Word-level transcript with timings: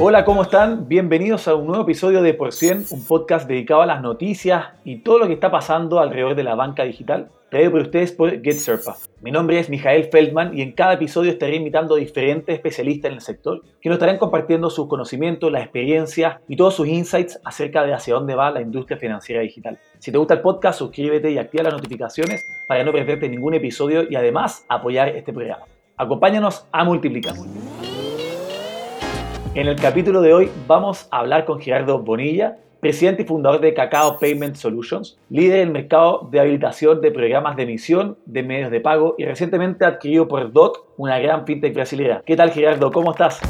Hola, 0.00 0.24
¿cómo 0.24 0.42
están? 0.42 0.86
Bienvenidos 0.86 1.48
a 1.48 1.56
un 1.56 1.66
nuevo 1.66 1.82
episodio 1.82 2.22
de 2.22 2.32
Por 2.32 2.52
Cien, 2.52 2.84
un 2.90 3.04
podcast 3.04 3.48
dedicado 3.48 3.82
a 3.82 3.86
las 3.86 4.00
noticias 4.00 4.66
y 4.84 4.98
todo 4.98 5.18
lo 5.18 5.26
que 5.26 5.32
está 5.32 5.50
pasando 5.50 5.98
alrededor 5.98 6.36
de 6.36 6.44
la 6.44 6.54
banca 6.54 6.84
digital, 6.84 7.30
traído 7.50 7.72
por 7.72 7.80
ustedes 7.80 8.12
por 8.12 8.30
GetSerpa. 8.40 8.94
Mi 9.22 9.32
nombre 9.32 9.58
es 9.58 9.68
Mijael 9.68 10.04
Feldman 10.04 10.56
y 10.56 10.62
en 10.62 10.70
cada 10.70 10.92
episodio 10.92 11.32
estaré 11.32 11.56
invitando 11.56 11.96
a 11.96 11.98
diferentes 11.98 12.54
especialistas 12.54 13.08
en 13.08 13.16
el 13.16 13.20
sector 13.22 13.60
que 13.80 13.88
nos 13.88 13.96
estarán 13.96 14.18
compartiendo 14.18 14.70
sus 14.70 14.86
conocimientos, 14.86 15.50
las 15.50 15.64
experiencias 15.64 16.36
y 16.46 16.54
todos 16.54 16.76
sus 16.76 16.86
insights 16.86 17.40
acerca 17.44 17.82
de 17.82 17.92
hacia 17.92 18.14
dónde 18.14 18.36
va 18.36 18.52
la 18.52 18.60
industria 18.60 18.98
financiera 18.98 19.42
digital. 19.42 19.78
Si 19.98 20.12
te 20.12 20.18
gusta 20.18 20.34
el 20.34 20.42
podcast, 20.42 20.78
suscríbete 20.78 21.32
y 21.32 21.38
activa 21.38 21.64
las 21.64 21.72
notificaciones 21.72 22.46
para 22.68 22.84
no 22.84 22.92
perderte 22.92 23.28
ningún 23.28 23.54
episodio 23.54 24.08
y 24.08 24.14
además 24.14 24.64
apoyar 24.68 25.08
este 25.08 25.32
programa. 25.32 25.64
Acompáñanos 25.96 26.68
a 26.70 26.84
multiplicar. 26.84 27.34
En 29.58 29.66
el 29.66 29.74
capítulo 29.74 30.22
de 30.22 30.32
hoy 30.32 30.48
vamos 30.68 31.08
a 31.10 31.18
hablar 31.18 31.44
con 31.44 31.60
Gerardo 31.60 31.98
Bonilla, 31.98 32.58
presidente 32.78 33.22
y 33.22 33.24
fundador 33.24 33.60
de 33.60 33.74
Cacao 33.74 34.16
Payment 34.16 34.54
Solutions, 34.54 35.18
líder 35.30 35.58
del 35.58 35.70
mercado 35.72 36.28
de 36.30 36.38
habilitación 36.38 37.00
de 37.00 37.10
programas 37.10 37.56
de 37.56 37.64
emisión 37.64 38.16
de 38.24 38.44
medios 38.44 38.70
de 38.70 38.80
pago 38.80 39.16
y 39.18 39.24
recientemente 39.24 39.84
adquirido 39.84 40.28
por 40.28 40.52
DOT, 40.52 40.94
una 40.96 41.18
gran 41.18 41.44
fintech 41.44 41.74
brasileña. 41.74 42.22
¿Qué 42.24 42.36
tal 42.36 42.52
Gerardo? 42.52 42.92
¿Cómo 42.92 43.10
estás? 43.10 43.40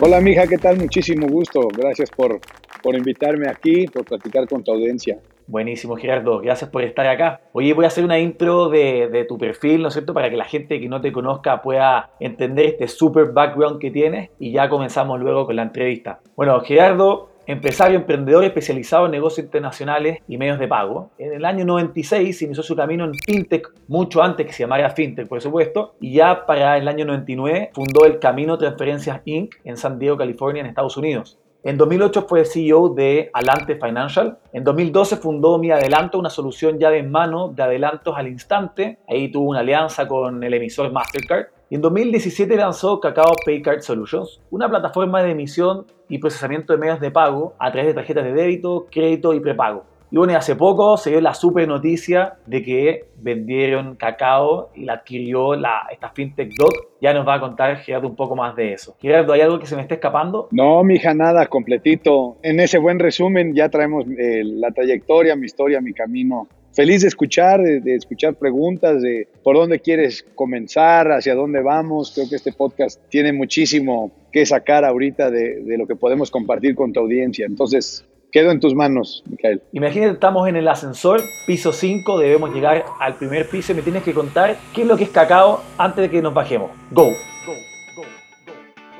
Hola, 0.00 0.18
mija, 0.22 0.46
¿qué 0.46 0.56
tal? 0.56 0.78
Muchísimo 0.78 1.26
gusto. 1.26 1.68
Gracias 1.76 2.10
por, 2.10 2.40
por 2.82 2.94
invitarme 2.94 3.46
aquí, 3.46 3.86
por 3.86 4.06
platicar 4.06 4.48
con 4.48 4.64
tu 4.64 4.72
audiencia. 4.72 5.18
Buenísimo, 5.46 5.96
Gerardo. 5.96 6.40
Gracias 6.40 6.70
por 6.70 6.82
estar 6.82 7.06
acá. 7.06 7.40
Oye, 7.52 7.74
voy 7.74 7.84
a 7.84 7.88
hacer 7.88 8.04
una 8.04 8.18
intro 8.18 8.68
de, 8.68 9.26
tu 9.28 9.36
perfil, 9.38 9.82
¿no 9.82 9.88
es 9.88 9.94
cierto? 9.94 10.14
Para 10.14 10.30
que 10.30 10.36
la 10.36 10.44
gente 10.44 10.80
que 10.80 10.88
no 10.88 11.00
te 11.00 11.12
conozca 11.12 11.60
pueda 11.60 12.10
entender 12.18 12.66
este 12.66 12.88
super 12.88 13.32
background 13.32 13.78
que 13.78 13.90
tienes 13.90 14.30
y 14.38 14.52
ya 14.52 14.68
comenzamos 14.68 15.20
luego 15.20 15.46
con 15.46 15.56
la 15.56 15.62
entrevista. 15.62 16.20
Bueno, 16.36 16.60
Gerardo, 16.60 17.30
empresario, 17.46 17.98
emprendedor 17.98 18.44
especializado 18.44 19.06
en 19.06 19.12
negocios 19.12 19.44
internacionales 19.44 20.18
y 20.26 20.38
medios 20.38 20.58
de 20.58 20.68
pago. 20.68 21.10
En 21.18 21.32
el 21.34 21.44
año 21.44 21.64
96 21.64 22.40
inició 22.42 22.62
su 22.62 22.74
camino 22.74 23.04
en 23.04 23.14
FinTech, 23.14 23.68
mucho 23.88 24.22
antes 24.22 24.46
que 24.46 24.52
se 24.52 24.62
llamara 24.62 24.90
FinTech, 24.90 25.28
por 25.28 25.42
supuesto, 25.42 25.94
y 26.00 26.14
ya 26.14 26.46
para 26.46 26.78
el 26.78 26.88
año 26.88 27.04
99 27.04 27.70
fundó 27.74 28.06
el 28.06 28.18
Camino 28.18 28.56
Transferencias 28.56 29.20
Inc. 29.26 29.54
en 29.64 29.76
San 29.76 29.98
Diego, 29.98 30.16
California, 30.16 30.60
en 30.60 30.66
Estados 30.66 30.96
Unidos. 30.96 31.38
En 31.66 31.78
2008 31.78 32.26
fue 32.28 32.44
CEO 32.44 32.90
de 32.90 33.30
Alante 33.32 33.76
Financial. 33.76 34.36
En 34.52 34.64
2012 34.64 35.16
fundó 35.16 35.56
Mi 35.56 35.70
Adelanto, 35.70 36.18
una 36.18 36.28
solución 36.28 36.78
ya 36.78 36.90
de 36.90 37.02
mano 37.02 37.48
de 37.48 37.62
adelantos 37.62 38.14
al 38.18 38.28
instante. 38.28 38.98
Ahí 39.08 39.32
tuvo 39.32 39.48
una 39.48 39.60
alianza 39.60 40.06
con 40.06 40.44
el 40.44 40.52
emisor 40.52 40.92
Mastercard. 40.92 41.46
Y 41.70 41.76
en 41.76 41.80
2017 41.80 42.54
lanzó 42.56 43.00
Cacao 43.00 43.32
Paycard 43.46 43.80
Solutions, 43.80 44.42
una 44.50 44.68
plataforma 44.68 45.22
de 45.22 45.30
emisión 45.30 45.86
y 46.06 46.18
procesamiento 46.18 46.74
de 46.74 46.78
medios 46.78 47.00
de 47.00 47.10
pago 47.10 47.54
a 47.58 47.72
través 47.72 47.86
de 47.86 47.94
tarjetas 47.94 48.24
de 48.24 48.34
débito, 48.34 48.86
crédito 48.90 49.32
y 49.32 49.40
prepago. 49.40 49.86
Y 50.14 50.16
bueno, 50.16 50.36
hace 50.36 50.54
poco 50.54 50.96
se 50.96 51.10
dio 51.10 51.20
la 51.20 51.34
super 51.34 51.66
noticia 51.66 52.34
de 52.46 52.62
que 52.62 53.06
vendieron 53.20 53.96
cacao 53.96 54.70
y 54.76 54.84
la 54.84 54.92
adquirió 54.92 55.56
la, 55.56 55.88
esta 55.90 56.10
fintech 56.10 56.52
Dot. 56.56 56.72
Ya 57.00 57.12
nos 57.12 57.26
va 57.26 57.34
a 57.34 57.40
contar 57.40 57.78
Gerardo 57.78 58.06
un 58.06 58.14
poco 58.14 58.36
más 58.36 58.54
de 58.54 58.74
eso. 58.74 58.96
¿hay 59.02 59.40
algo 59.40 59.58
que 59.58 59.66
se 59.66 59.74
me 59.74 59.82
esté 59.82 59.94
escapando? 59.94 60.46
No, 60.52 60.84
mija, 60.84 61.14
nada, 61.14 61.46
completito. 61.46 62.36
En 62.44 62.60
ese 62.60 62.78
buen 62.78 63.00
resumen 63.00 63.56
ya 63.56 63.68
traemos 63.68 64.04
eh, 64.06 64.42
la 64.44 64.70
trayectoria, 64.70 65.34
mi 65.34 65.46
historia, 65.46 65.80
mi 65.80 65.92
camino. 65.92 66.46
Feliz 66.72 67.02
de 67.02 67.08
escuchar, 67.08 67.60
de, 67.60 67.80
de, 67.80 67.96
escuchar 67.96 68.36
preguntas, 68.36 69.02
de 69.02 69.26
por 69.42 69.56
dónde 69.56 69.80
quieres 69.80 70.24
comenzar, 70.36 71.10
hacia 71.10 71.34
dónde 71.34 71.60
vamos. 71.60 72.12
Creo 72.14 72.28
que 72.28 72.36
este 72.36 72.52
podcast 72.52 73.00
tiene 73.08 73.32
muchísimo 73.32 74.12
que 74.30 74.46
sacar 74.46 74.84
ahorita 74.84 75.32
de, 75.32 75.64
de 75.64 75.76
lo 75.76 75.88
que 75.88 75.96
podemos 75.96 76.30
compartir 76.30 76.76
con 76.76 76.92
tu 76.92 77.00
audiencia. 77.00 77.46
Entonces, 77.46 78.06
Quedo 78.34 78.50
en 78.50 78.58
tus 78.58 78.74
manos, 78.74 79.22
Micael. 79.30 79.62
Imagínate, 79.70 80.14
estamos 80.14 80.48
en 80.48 80.56
el 80.56 80.66
ascensor, 80.66 81.20
piso 81.46 81.72
5, 81.72 82.18
debemos 82.18 82.52
llegar 82.52 82.84
al 82.98 83.14
primer 83.14 83.48
piso 83.48 83.70
y 83.70 83.76
me 83.76 83.82
tienes 83.82 84.02
que 84.02 84.12
contar 84.12 84.56
qué 84.74 84.82
es 84.82 84.88
lo 84.88 84.96
que 84.96 85.04
es 85.04 85.10
cacao 85.10 85.62
antes 85.78 86.02
de 86.02 86.10
que 86.10 86.20
nos 86.20 86.34
bajemos. 86.34 86.72
Go. 86.90 87.12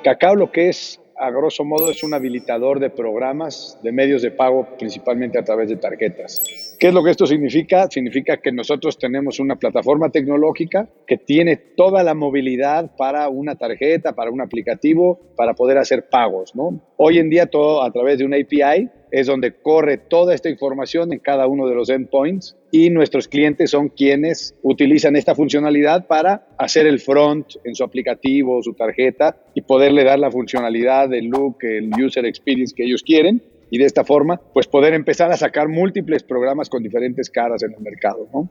Cacao 0.05 0.37
lo 0.37 0.53
que 0.53 0.69
es, 0.69 1.01
a 1.19 1.33
grosso 1.33 1.65
modo, 1.65 1.91
es 1.91 2.05
un 2.05 2.15
habilitador 2.15 2.79
de 2.79 2.91
programas 2.91 3.77
de 3.83 3.91
medios 3.91 4.23
de 4.23 4.31
pago, 4.31 4.69
principalmente 4.79 5.37
a 5.37 5.43
través 5.43 5.69
de 5.69 5.79
tarjetas. 5.79 6.74
¿Qué 6.79 6.89
es 6.89 6.95
lo 6.95 7.03
que 7.05 7.11
esto 7.11 7.27
significa? 7.27 7.89
Significa 7.91 8.39
que 8.39 8.53
nosotros 8.53 8.99
tenemos 8.99 9.41
una 9.41 9.57
plataforma 9.57 10.11
tecnológica 10.11 10.89
que 11.07 11.17
tiene 11.17 11.57
toda 11.57 12.03
la 12.03 12.15
movilidad 12.15 12.95
para 12.97 13.29
una 13.29 13.57
tarjeta, 13.57 14.15
para 14.15 14.31
un 14.31 14.41
aplicativo, 14.41 15.21
para 15.37 15.55
poder 15.55 15.79
hacer 15.79 16.09
pagos. 16.09 16.55
¿no? 16.55 16.81
Hoy 16.97 17.19
en 17.19 17.31
día 17.31 17.47
todo 17.47 17.83
a 17.83 17.91
través 17.93 18.19
de 18.19 18.25
una 18.25 18.37
API 18.37 18.89
es 19.11 19.29
donde 19.29 19.53
corre 19.53 19.97
toda 19.97 20.35
esta 20.35 20.49
información 20.49 21.13
en 21.13 21.21
cada 21.21 21.47
uno 21.47 21.69
de 21.69 21.75
los 21.77 21.89
endpoints 21.89 22.57
y 22.73 22.91
nuestros 22.91 23.29
clientes 23.29 23.71
son 23.71 23.89
quienes 23.89 24.57
utilizan 24.63 25.15
esta 25.15 25.37
funcionalidad 25.37 26.09
para 26.09 26.49
hacer 26.59 26.87
el 26.87 26.99
front 26.99 27.55
en 27.63 27.77
su 27.77 27.85
aplicativo, 27.85 28.61
su 28.63 28.75
tarjeta 28.75 29.37
y 29.55 29.63
poderle 29.63 30.03
dar 30.03 30.19
la 30.19 30.33
funcionalidad, 30.33 31.15
el 31.15 31.27
look, 31.27 31.59
el 31.63 31.91
user 32.05 32.25
experience 32.27 32.75
que 32.75 32.85
ellos 32.85 33.05
quieren 33.05 33.41
y 33.71 33.79
de 33.79 33.85
esta 33.85 34.05
forma 34.05 34.41
pues 34.53 34.67
poder 34.67 34.95
empezar 34.95 35.31
a 35.33 35.37
sacar 35.37 35.69
múltiples 35.69 36.23
programas 36.23 36.69
con 36.69 36.83
diferentes 36.83 37.31
caras 37.31 37.63
en 37.63 37.75
el 37.75 37.81
mercado, 37.81 38.29
¿no? 38.33 38.49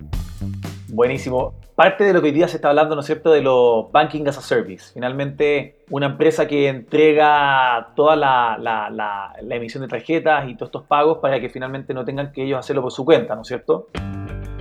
Buenísimo. 0.94 1.56
Parte 1.75 2.03
de 2.03 2.13
lo 2.13 2.22
que 2.22 2.28
hoy 2.28 2.34
día 2.34 2.47
se 2.47 2.57
está 2.57 2.69
hablando, 2.69 2.94
¿no 2.94 3.01
es 3.01 3.07
cierto?, 3.07 3.31
de 3.31 3.41
lo 3.41 3.90
banking 3.91 4.28
as 4.28 4.38
a 4.38 4.41
service. 4.41 4.94
Finalmente, 4.94 5.78
una 5.90 6.06
empresa 6.06 6.47
que 6.47 6.68
entrega 6.68 7.94
toda 7.96 8.16
la, 8.16 8.57
la, 8.59 8.91
la, 8.91 9.56
emisión 9.56 9.81
de 9.81 9.88
tarjetas 9.88 10.47
y 10.47 10.56
todos 10.56 10.69
estos 10.69 10.84
pagos 10.84 11.18
para 11.18 11.40
que 11.40 11.50
finalmente 11.50 11.96
no 11.96 12.06
tengan 12.06 12.31
que 12.31 12.44
ellos 12.44 12.59
hacerlo 12.59 12.84
por 12.84 12.91
su 12.91 13.03
cuenta, 13.06 13.34
¿no 13.34 13.41
es 13.41 13.47
cierto? 13.47 13.88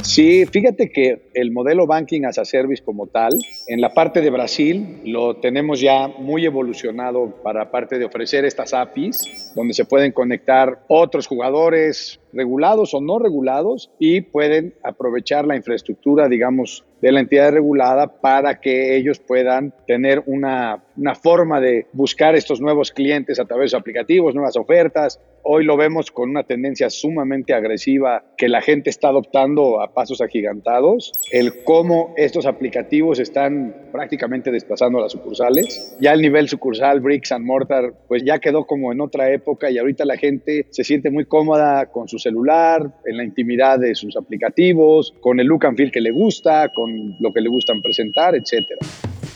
Sí, 0.03 0.45
fíjate 0.47 0.91
que 0.91 1.31
el 1.33 1.53
modelo 1.53 1.87
Banking 1.87 2.25
as 2.25 2.37
a 2.37 2.45
Service 2.45 2.83
como 2.83 3.07
tal, 3.07 3.33
en 3.69 3.81
la 3.81 3.95
parte 3.95 4.21
de 4.21 4.31
Brasil 4.31 5.01
lo 5.05 5.37
tenemos 5.37 5.81
ya 5.81 6.09
muy 6.09 6.45
evolucionado 6.45 7.41
para 7.43 7.71
parte 7.71 7.99
de 7.99 8.05
ofrecer 8.05 8.45
estas 8.45 8.75
APIs, 8.75 9.53
donde 9.55 9.75
se 9.75 9.85
pueden 9.85 10.11
conectar 10.11 10.85
otros 10.89 11.29
jugadores 11.29 12.19
regulados 12.33 12.95
o 12.95 13.01
no 13.01 13.19
regulados 13.19 13.91
y 13.99 14.23
pueden 14.23 14.75
aprovechar 14.83 15.47
la 15.47 15.57
infraestructura, 15.57 16.29
digamos, 16.29 16.85
de 17.03 17.11
la 17.11 17.21
entidad 17.21 17.53
regulada 17.53 18.21
para 18.21 18.61
que 18.61 18.97
ellos 18.97 19.19
puedan 19.19 19.75
tener 19.89 20.23
una, 20.27 20.85
una, 20.97 21.17
forma 21.17 21.61
de 21.61 21.87
buscar 21.93 22.37
estos 22.37 22.61
nuevos 22.61 22.93
clientes 22.93 23.41
a 23.41 23.45
través 23.45 23.73
de 23.73 23.79
aplicativos, 23.79 24.37
nuevas 24.37 24.57
ofertas. 24.57 25.21
Hoy 25.43 25.65
lo 25.65 25.77
vemos 25.77 26.13
con 26.13 26.31
una 26.31 26.45
tendencia 26.45 26.89
sumamente 26.91 27.55
agresiva 27.55 28.23
que 28.37 28.49
la 28.49 28.63
gente 28.63 28.89
está 28.89 29.09
adoptando 29.09 29.81
a 29.81 29.93
pasos 29.93 30.21
agigantados, 30.21 31.13
el 31.33 31.65
cómo 31.65 32.15
estos 32.17 32.47
aplicativos 32.47 33.19
están 33.19 33.75
prácticamente 33.91 34.53
desplazando 34.53 35.01
a 35.01 35.03
las 35.03 35.13
sucursales. 35.13 35.97
Ya 36.01 36.13
el 36.13 36.23
nivel 36.23 36.49
sucursal, 36.49 37.01
bricks 37.01 37.33
and 37.33 37.45
mortar, 37.45 37.95
pues 38.07 38.23
ya 38.25 38.39
quedó 38.39 38.65
como 38.65 38.93
en 38.93 39.01
otra 39.01 39.33
época 39.33 39.73
y 39.73 39.79
ahorita 39.79 40.05
la 40.05 40.17
gente 40.17 40.67
se 40.71 40.85
siente 40.85 41.11
muy 41.11 41.25
cómoda 41.25 41.87
con 41.87 42.07
su 42.07 42.21
celular, 42.23 42.91
en 43.05 43.17
la 43.17 43.25
intimidad 43.25 43.79
de 43.79 43.95
sus 43.95 44.17
aplicativos, 44.17 45.15
con 45.21 45.41
el 45.41 45.47
look 45.47 45.67
and 45.67 45.77
feel 45.77 45.91
que 45.91 46.01
le 46.01 46.11
gusta, 46.11 46.69
con 46.75 47.17
lo 47.21 47.33
que 47.33 47.41
le 47.41 47.49
gustan 47.49 47.83
presentar, 47.83 48.35
etcétera. 48.35 48.81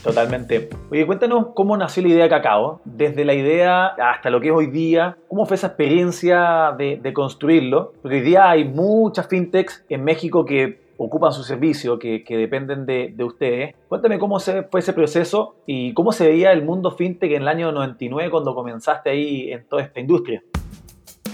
Totalmente. 0.02 0.69
Oye, 0.90 1.05
cuéntanos 1.05 1.49
cómo 1.55 1.76
nació 1.76 2.05
la 2.05 2.11
idea 2.11 2.22
de 2.25 2.31
Cacao, 2.31 2.81
desde 2.84 3.25
la 3.25 3.34
idea 3.34 3.87
hasta 3.87 4.31
lo 4.31 4.40
que 4.40 4.49
es 4.49 4.55
hoy 4.55 4.69
día, 4.69 5.16
cómo 5.26 5.46
fue 5.46 5.56
esa 5.56 5.66
experiencia 5.66 6.75
de, 6.78 6.99
de 7.02 7.12
construirlo, 7.12 7.93
porque 8.02 8.19
hoy 8.19 8.22
día 8.22 8.49
hay 8.49 8.64
muchas 8.64 9.26
fintechs 9.26 9.84
en 9.88 10.05
México 10.05 10.44
que 10.44 10.87
ocupan 10.96 11.32
su 11.32 11.43
servicio, 11.43 11.99
que, 11.99 12.25
que 12.25 12.37
dependen 12.37 12.87
de, 12.87 13.12
de, 13.14 13.25
ustedes. 13.25 13.75
Cuéntame 13.88 14.19
cómo 14.19 14.40
se, 14.40 14.62
fue 14.64 14.81
ese 14.81 14.93
proceso 14.93 15.56
y 15.66 15.93
cómo 15.94 16.12
se 16.12 16.28
veía 16.28 16.52
el 16.52 16.64
mundo 16.64 16.90
fintech 16.90 17.32
en 17.32 17.43
el 17.43 17.49
año 17.49 17.72
99 17.72 18.31
cuando 18.31 18.55
comenzaste 18.55 19.11
ahí 19.11 19.52
en 19.52 19.64
toda 19.64 19.82
esta 19.82 20.00
industria. 20.00 20.43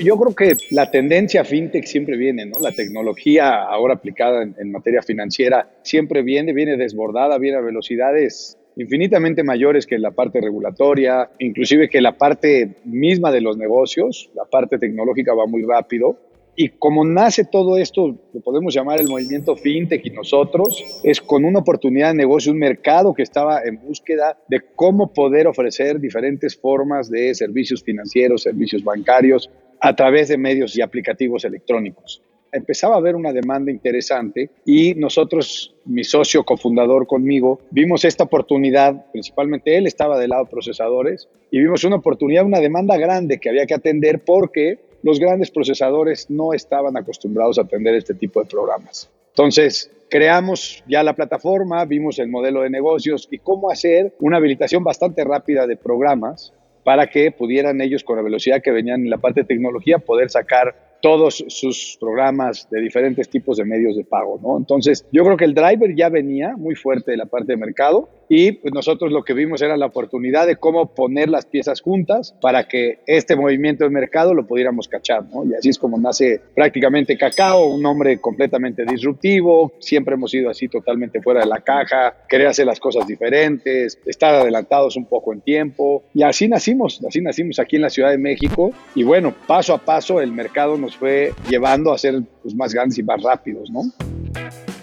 Yo 0.03 0.17
creo 0.19 0.35
que 0.35 0.57
la 0.71 0.91
tendencia 0.91 1.45
fintech 1.45 1.85
siempre 1.85 2.17
viene, 2.17 2.45
¿no? 2.45 2.59
La 2.61 2.73
tecnología 2.73 3.63
ahora 3.63 3.95
aplicada 3.95 4.43
en, 4.43 4.57
en, 4.59 4.73
materia 4.73 5.01
financiera 5.01 5.71
siempre 5.83 6.23
viene, 6.23 6.53
viene 6.53 6.77
desbordada, 6.77 7.39
viene 7.39 7.59
a 7.59 7.61
velocidades 7.61 8.59
infinitamente 8.77 9.45
mayores 9.45 9.87
que 9.87 9.99
la 9.99 10.11
parte 10.11 10.41
regulatoria, 10.41 11.31
inclusive 11.39 11.89
que 11.89 12.01
la 12.01 12.17
parte 12.17 12.77
misma 12.85 13.31
de 13.31 13.43
los 13.43 13.57
negocios, 13.57 14.31
la 14.35 14.45
parte 14.45 14.79
tecnológica 14.79 15.35
va 15.35 15.47
muy 15.47 15.63
rápido. 15.63 16.19
Y 16.55 16.69
como 16.69 17.05
nace 17.05 17.45
todo 17.45 17.79
esto, 17.79 18.15
que 18.31 18.41
podemos 18.41 18.75
llamar 18.75 19.01
el 19.01 19.09
movimiento 19.09 19.57
fintech 19.57 20.05
y 20.05 20.11
nosotros, 20.11 21.01
es 21.03 21.21
con 21.21 21.45
una 21.45 21.61
oportunidad 21.61 22.09
de 22.09 22.17
negocio, 22.17 22.53
un 22.53 22.59
mercado 22.59 23.15
que 23.15 23.23
estaba 23.23 23.63
en 23.65 23.81
búsqueda 23.81 24.37
de 24.49 24.61
cómo 24.75 25.13
poder 25.13 25.47
ofrecer 25.47 25.99
diferentes 25.99 26.55
formas 26.55 27.09
de 27.09 27.35
servicios 27.35 27.83
financieros, 27.83 28.43
servicios 28.43 28.85
bancarios 28.85 29.49
a 29.85 29.95
través 29.95 30.29
de 30.29 30.39
medios 30.39 30.77
y 30.77 30.81
aplicativos 30.81 31.45
electrónicos 31.45 32.23
empezaba 32.53 32.95
a 32.95 32.99
haber 32.99 33.17
una 33.17 33.33
demanda 33.33 33.71
interesante 33.71 34.51
y 34.65 34.95
nosotros, 34.95 35.75
mi 35.87 36.05
socio 36.05 36.45
cofundador 36.45 37.07
conmigo, 37.07 37.61
vimos 37.71 38.05
esta 38.05 38.25
oportunidad, 38.25 39.07
principalmente 39.11 39.77
él 39.77 39.87
estaba 39.87 40.19
del 40.19 40.31
lado 40.31 40.45
procesadores, 40.47 41.29
y 41.51 41.59
vimos 41.59 41.83
una 41.85 41.97
oportunidad, 41.97 42.45
una 42.45 42.61
demanda 42.61 42.97
grande 42.97 43.39
que 43.39 43.49
había 43.49 43.67
que 43.67 43.75
atender 43.75 44.21
porque 44.21 44.81
los 45.03 45.19
grandes 45.19 45.51
procesadores 45.51 46.31
no 46.31 46.53
estaban 46.53 46.97
acostumbrados 46.97 47.59
a 47.59 47.63
atender 47.63 47.95
este 47.95 48.15
tipo 48.15 48.41
de 48.41 48.49
programas. 48.49 49.11
Entonces, 49.31 49.91
creamos 50.11 50.85
ya 50.87 51.03
la 51.03 51.17
plataforma, 51.17 51.85
vimos 51.87 52.19
el 52.19 52.29
modelo 52.29 52.63
de 52.63 52.71
negocios 52.71 53.27
y 53.31 53.39
cómo 53.39 53.71
hacer 53.71 54.15
una 54.21 54.37
habilitación 54.37 54.85
bastante 54.85 55.25
rápida 55.25 55.67
de 55.67 55.77
programas 55.77 56.53
para 56.85 57.07
que 57.09 57.31
pudieran 57.31 57.81
ellos, 57.81 58.05
con 58.05 58.17
la 58.17 58.23
velocidad 58.23 58.63
que 58.63 58.71
venían 58.71 59.03
en 59.03 59.11
la 59.11 59.19
parte 59.19 59.41
de 59.41 59.47
tecnología, 59.47 59.99
poder 59.99 60.31
sacar 60.31 60.92
todos 61.03 61.45
sus 61.49 61.99
programas 62.01 62.69
de 62.71 62.81
diferentes 62.81 63.29
tipos 63.29 63.59
de 63.59 63.65
medios 63.65 63.97
de 63.97 64.05
pago, 64.05 64.39
¿no? 64.43 64.57
Entonces, 64.57 65.05
yo 65.13 65.25
creo 65.25 65.37
que 65.37 65.45
el 65.45 65.53
driver 65.53 65.95
ya 65.95 66.09
venía 66.09 66.57
muy 66.57 66.77
fuerte 66.77 67.11
de 67.11 67.17
la 67.17 67.27
parte 67.27 67.53
de 67.53 67.57
mercado 67.59 68.09
y 68.29 68.53
pues, 68.53 68.73
nosotros 68.73 69.13
lo 69.13 69.25
que 69.25 69.35
vimos 69.35 69.61
era 69.61 69.77
la 69.77 69.87
oportunidad 69.87 70.47
de 70.47 70.57
cómo 70.57 70.95
poner 70.95 71.29
las 71.29 71.45
piezas 71.45 71.81
juntas 71.81 72.35
para 72.41 72.67
que 72.69 73.01
este 73.07 73.37
movimiento 73.37 73.85
de 73.85 73.91
mercado 73.91 74.33
lo 74.33 74.47
pudiéramos 74.47 74.89
cachar, 74.89 75.25
¿no? 75.25 75.45
Y 75.45 75.55
así 75.55 75.69
es 75.69 75.79
como 75.79 75.99
nace 75.99 76.41
prácticamente 76.55 77.19
Cacao, 77.19 77.67
un 77.67 77.83
nombre 77.83 78.19
completamente 78.19 78.85
disruptivo, 78.85 79.73
siempre 79.81 80.15
hemos 80.15 80.33
ido 80.33 80.49
así 80.49 80.69
totalmente 80.69 81.21
fuera 81.21 81.41
de 81.41 81.47
la 81.47 81.61
caja, 81.61 82.15
querer 82.29 82.47
hacer 82.47 82.65
las 82.65 82.79
cosas 82.81 83.07
diferentes, 83.07 83.99
estar 84.07 84.37
adelantados 84.37 84.97
un 84.97 85.07
poco 85.07 85.33
en 85.33 85.41
tiempo 85.41 86.05
y 86.15 86.23
así 86.23 86.49
nacimos, 86.49 87.05
así 87.07 87.21
nacimos 87.21 87.59
aquí 87.59 87.77
en 87.77 87.83
la 87.83 87.91
Ciudad 87.91 88.11
de 88.11 88.19
México 88.19 88.73
y 88.95 89.03
bueno, 89.03 89.35
paso 89.47 89.75
a 89.75 89.79
paso 89.79 90.21
el 90.21 90.33
mercado 90.33 90.79
nos 90.79 90.92
fue 90.97 91.33
llevando 91.49 91.93
a 91.93 91.99
ser 91.99 92.23
pues, 92.43 92.55
más 92.55 92.73
grandes 92.73 92.99
y 92.99 93.03
más 93.03 93.23
rápidos, 93.23 93.71
¿no? 93.71 93.83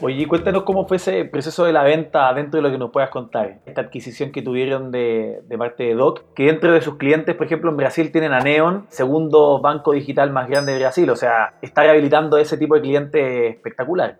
Oye, 0.01 0.27
cuéntanos 0.27 0.63
cómo 0.63 0.87
fue 0.87 0.95
ese 0.95 1.25
proceso 1.25 1.65
de 1.65 1.73
la 1.73 1.83
venta 1.83 2.33
dentro 2.33 2.57
de 2.57 2.61
lo 2.61 2.71
que 2.71 2.77
nos 2.77 2.91
puedas 2.91 3.09
contar. 3.09 3.59
Esta 3.65 3.81
adquisición 3.81 4.31
que 4.31 4.41
tuvieron 4.41 4.91
de, 4.91 5.41
de, 5.45 5.57
parte 5.57 5.83
de 5.83 5.93
Doc, 5.93 6.23
que 6.33 6.45
dentro 6.45 6.71
de 6.71 6.81
sus 6.81 6.95
clientes, 6.95 7.35
por 7.35 7.47
ejemplo, 7.47 7.69
en 7.69 7.75
Brasil 7.75 8.09
tienen 8.11 8.31
a 8.31 8.39
Neon, 8.39 8.85
segundo 8.89 9.59
banco 9.59 9.91
digital 9.91 10.31
más 10.31 10.47
grande 10.47 10.71
de 10.71 10.79
Brasil. 10.79 11.09
O 11.09 11.17
sea, 11.17 11.55
está 11.61 11.83
rehabilitando 11.83 12.37
ese 12.37 12.57
tipo 12.57 12.75
de 12.75 12.81
cliente 12.81 13.47
espectacular. 13.49 14.19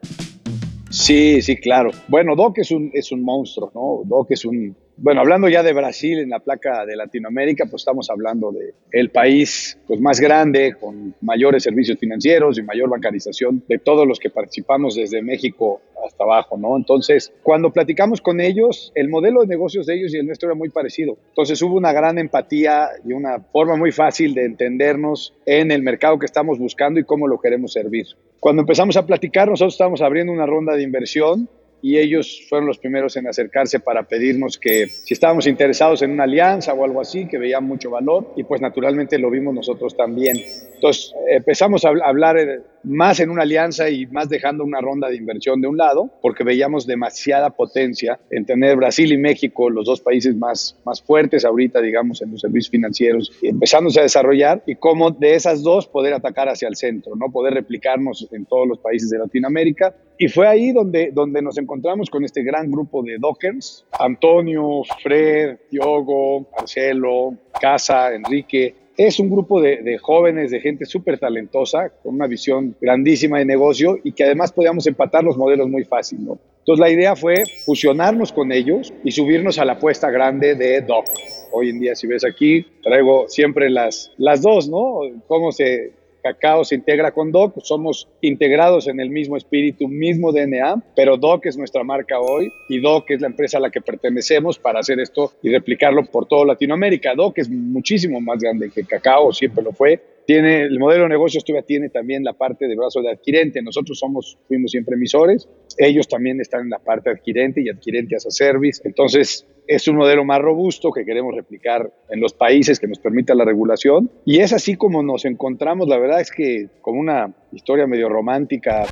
Sí, 0.90 1.42
sí, 1.44 1.58
claro. 1.58 1.92
Bueno, 2.08 2.36
Doc 2.36 2.58
es 2.58 2.72
un, 2.72 2.90
es 2.94 3.12
un 3.12 3.22
monstruo, 3.22 3.72
¿no? 3.76 4.02
Doc 4.06 4.32
es 4.32 4.44
un, 4.44 4.76
bueno, 4.98 5.22
hablando 5.22 5.48
ya 5.48 5.62
de 5.62 5.72
Brasil 5.72 6.18
en 6.18 6.30
la 6.30 6.40
placa 6.40 6.84
de 6.84 6.96
Latinoamérica, 6.96 7.66
pues 7.66 7.82
estamos 7.82 8.10
hablando 8.10 8.52
de 8.52 8.74
el 8.92 9.12
país 9.12 9.78
pues, 9.88 10.02
más 10.02 10.20
grande, 10.20 10.74
con 10.80 11.14
mayores 11.22 11.62
servicios 11.62 12.00
financieros 12.00 12.58
y 12.58 12.64
mayor 12.64 12.90
bancarización 12.90 13.64
de 13.68 13.78
todos 13.78 14.08
los 14.08 14.20
que 14.20 14.32
participamos 14.32 14.96
desde 14.96 15.22
México 15.22 15.80
hasta 16.04 16.24
abajo, 16.24 16.58
¿no? 16.58 16.76
Entonces, 16.76 17.32
cuando 17.44 17.72
platicamos 17.72 18.20
con 18.20 18.42
ellos, 18.42 18.92
el 18.96 19.10
modelo 19.10 19.42
de 19.42 19.48
negocios 19.48 19.86
de 19.86 19.96
ellos 19.96 20.16
y 20.16 20.18
el 20.18 20.26
nuestro 20.26 20.50
era 20.50 20.56
muy 20.56 20.70
parecido. 20.70 21.18
Entonces, 21.30 21.62
hubo 21.62 21.76
una 21.76 21.94
gran 21.94 22.18
empatía 22.18 22.90
y 23.06 23.14
una 23.14 23.40
forma 23.40 23.76
muy 23.76 23.92
fácil 23.92 24.34
de 24.34 24.46
entendernos 24.46 25.36
en 25.46 25.70
el 25.70 25.84
mercado 25.84 26.18
que 26.18 26.26
estamos 26.26 26.58
buscando 26.58 27.00
y 27.00 27.04
cómo 27.04 27.28
lo 27.28 27.40
queremos 27.40 27.74
servir. 27.74 28.08
Cuando 28.40 28.62
empezamos 28.62 28.96
a 28.98 29.06
platicar, 29.06 29.50
nosotros 29.50 29.74
estábamos 29.74 30.02
abriendo 30.02 30.32
una 30.32 30.46
ronda 30.46 30.76
de 30.76 30.84
inversión 30.84 31.50
y 31.82 31.98
ellos 31.98 32.46
fueron 32.50 32.68
los 32.68 32.78
primeros 32.78 33.16
en 33.16 33.28
acercarse 33.28 33.80
para 33.80 34.04
pedirnos 34.04 34.58
que 34.58 34.88
si 34.88 35.14
estábamos 35.14 35.48
interesados 35.48 36.02
en 36.02 36.12
una 36.12 36.24
alianza 36.24 36.74
o 36.74 36.84
algo 36.84 37.02
así, 37.02 37.28
que 37.28 37.38
veían 37.38 37.64
mucho 37.64 37.90
valor 37.90 38.34
y 38.36 38.44
pues 38.44 38.62
naturalmente 38.62 39.18
lo 39.18 39.30
vimos 39.30 39.54
nosotros 39.54 39.96
también. 39.96 40.38
Entonces 40.74 41.14
empezamos 41.30 41.86
a 41.86 41.90
hablar 41.90 42.38
eh, 42.38 42.60
más 42.84 43.20
en 43.20 43.30
una 43.30 43.44
alianza 43.44 43.90
y 43.90 44.06
más 44.08 44.30
dejando 44.30 44.64
una 44.64 44.82
ronda 44.82 45.10
de 45.10 45.16
inversión 45.16 45.62
de 45.62 45.68
un 45.68 45.78
lado, 45.78 46.10
porque 46.22 46.44
veíamos 46.44 46.86
demasiada 46.86 47.50
potencia 47.52 48.20
en 48.30 48.46
tener 48.46 48.76
Brasil 48.76 49.12
y 49.12 49.18
México, 49.18 49.70
los 49.70 49.86
dos 49.86 50.02
países 50.02 50.36
más, 50.36 50.78
más 50.86 51.02
fuertes 51.02 51.46
ahorita, 51.46 51.82
digamos, 51.82 52.22
en 52.22 52.32
los 52.32 52.42
servicios 52.42 52.70
financieros, 52.72 53.32
empezándose 53.42 54.00
a 54.00 54.04
desarrollar 54.04 54.64
y 54.66 54.76
cómo 54.76 55.12
de 55.12 55.36
esas 55.36 55.64
dos 55.64 55.88
poder 55.88 56.14
atacar 56.14 56.50
hacia 56.50 56.68
el 56.68 56.76
centro, 56.76 57.16
¿no? 57.16 57.32
Poder 57.32 57.54
replicarnos 57.54 58.28
en 58.32 58.46
todos 58.46 58.68
los 58.68 58.80
países 58.80 59.10
de 59.10 59.20
Latinoamérica. 59.20 59.94
Y 60.18 60.28
fue 60.28 60.48
ahí 60.48 60.74
donde, 60.74 61.12
donde 61.14 61.42
nos 61.42 61.58
encontramos 61.58 62.10
con 62.10 62.26
este 62.26 62.44
gran 62.44 62.70
grupo 62.70 63.02
de 63.04 63.18
dockers, 63.18 63.86
Antonio, 63.98 64.82
Fred, 65.02 65.58
Diogo, 65.72 66.46
Marcelo, 66.58 67.36
Casa, 67.60 68.14
Enrique, 68.14 68.76
es 69.00 69.18
un 69.18 69.30
grupo 69.30 69.62
de, 69.62 69.98
jóvenes, 69.98 70.52
de 70.52 70.60
gente 70.60 70.86
súper 70.86 71.18
talentosa, 71.18 71.90
con 72.04 72.16
una 72.16 72.28
visión 72.28 72.76
grandísima 72.82 73.40
de 73.40 73.46
negocio 73.46 73.98
y 74.04 74.12
que 74.12 74.26
además 74.26 74.52
podíamos 74.52 74.86
empatar 74.88 75.24
los 75.24 75.38
modelos 75.38 75.70
muy 75.70 75.86
fácil, 75.86 76.26
¿no? 76.26 76.38
Entonces 76.60 76.82
la 76.82 76.90
idea 76.90 77.16
fue 77.16 77.44
fusionarnos 77.66 78.34
con 78.34 78.52
ellos 78.52 78.94
y 79.06 79.12
subirnos 79.12 79.58
a 79.58 79.64
la 79.64 79.74
apuesta 79.74 80.12
grande 80.12 80.54
de 80.56 80.82
Doc. 80.82 81.06
Hoy 81.54 81.70
en 81.70 81.80
día, 81.80 81.96
si 81.96 82.08
ves 82.08 82.26
aquí, 82.26 82.66
traigo 82.84 83.30
siempre 83.30 83.70
las, 83.70 84.12
las 84.18 84.42
dos, 84.42 84.68
¿no? 84.68 85.00
Cómo 85.28 85.54
se, 85.54 85.94
Cacao 86.22 86.64
se 86.64 86.76
integra 86.76 87.12
con 87.12 87.32
Doc, 87.32 87.56
somos 87.64 88.08
integrados 88.22 88.88
en 88.88 89.00
el 89.00 89.10
mismo 89.10 89.38
espíritu, 89.38 89.88
mismo 89.88 90.32
DNA, 90.32 90.84
pero 90.96 91.18
Doc 91.18 91.46
es 91.46 91.58
nuestra 91.58 91.84
marca 91.84 92.20
hoy 92.20 92.52
y 92.68 92.80
Doc 92.80 93.10
es 93.12 93.22
la 93.22 93.28
empresa 93.28 93.58
a 93.58 93.62
la 93.62 93.70
que 93.70 93.82
pertenecemos 93.82 94.60
para 94.60 94.80
hacer 94.80 95.00
esto 95.00 95.34
y 95.42 95.50
replicarlo 95.50 96.06
por 96.06 96.28
toda 96.28 96.46
Latinoamérica. 96.46 97.16
Doc 97.16 97.38
es 97.38 97.50
muchísimo 97.50 98.20
más 98.20 98.40
grande 98.40 98.70
que 98.70 98.84
Cacao, 98.84 99.32
siempre 99.32 99.64
lo 99.64 99.72
fue. 99.72 100.02
Tiene, 100.30 100.62
el 100.62 100.78
modelo 100.78 101.06
de 101.06 101.10
negocio 101.10 101.42
todavía 101.42 101.66
tiene 101.66 101.90
también 101.90 102.24
la 102.24 102.34
parte 102.34 102.68
de 102.68 102.76
brazo 102.76 103.02
de 103.02 103.10
adquirente. 103.10 103.64
Nosotros 103.64 103.98
somos, 103.98 104.38
fuimos 104.48 104.70
siempre 104.70 104.94
emisores. 104.94 105.50
Ellos 105.76 106.08
también 106.08 106.40
están 106.40 106.62
en 106.66 106.70
la 106.70 106.78
parte 106.78 107.10
adquirente 107.10 107.62
y 107.64 107.70
adquirente 107.70 108.16
as 108.16 108.28
a 108.28 108.30
service. 108.30 108.80
Entonces, 108.86 109.48
es 109.66 109.88
un 109.88 109.96
modelo 109.96 110.24
más 110.26 110.38
robusto 110.38 110.92
que 110.92 111.04
queremos 111.04 111.34
replicar 111.34 111.92
en 112.12 112.20
los 112.20 112.34
países 112.34 112.80
que 112.80 112.88
nos 112.88 113.00
permita 113.00 113.34
la 113.34 113.44
regulación. 113.44 114.12
Y 114.24 114.38
es 114.38 114.54
así 114.54 114.76
como 114.76 115.02
nos 115.02 115.26
encontramos, 115.26 115.88
la 115.88 115.98
verdad 115.98 116.22
es 116.22 116.30
que 116.30 116.68
con 116.82 117.00
una 117.00 117.34
historia 117.52 117.88
medio 117.88 118.08
romántica 118.08 118.86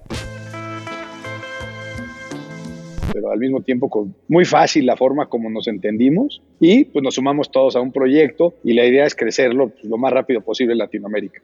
pero 3.11 3.31
al 3.31 3.39
mismo 3.39 3.61
tiempo 3.61 3.89
con 3.89 4.15
muy 4.27 4.45
fácil 4.45 4.85
la 4.85 4.95
forma 4.95 5.27
como 5.27 5.49
nos 5.49 5.67
entendimos 5.67 6.41
y 6.59 6.85
pues 6.85 7.03
nos 7.03 7.15
sumamos 7.15 7.51
todos 7.51 7.75
a 7.75 7.81
un 7.81 7.91
proyecto 7.91 8.53
y 8.63 8.73
la 8.73 8.85
idea 8.85 9.05
es 9.05 9.15
crecerlo 9.15 9.69
pues, 9.69 9.85
lo 9.85 9.97
más 9.97 10.11
rápido 10.13 10.41
posible 10.41 10.73
en 10.73 10.79
Latinoamérica 10.79 11.41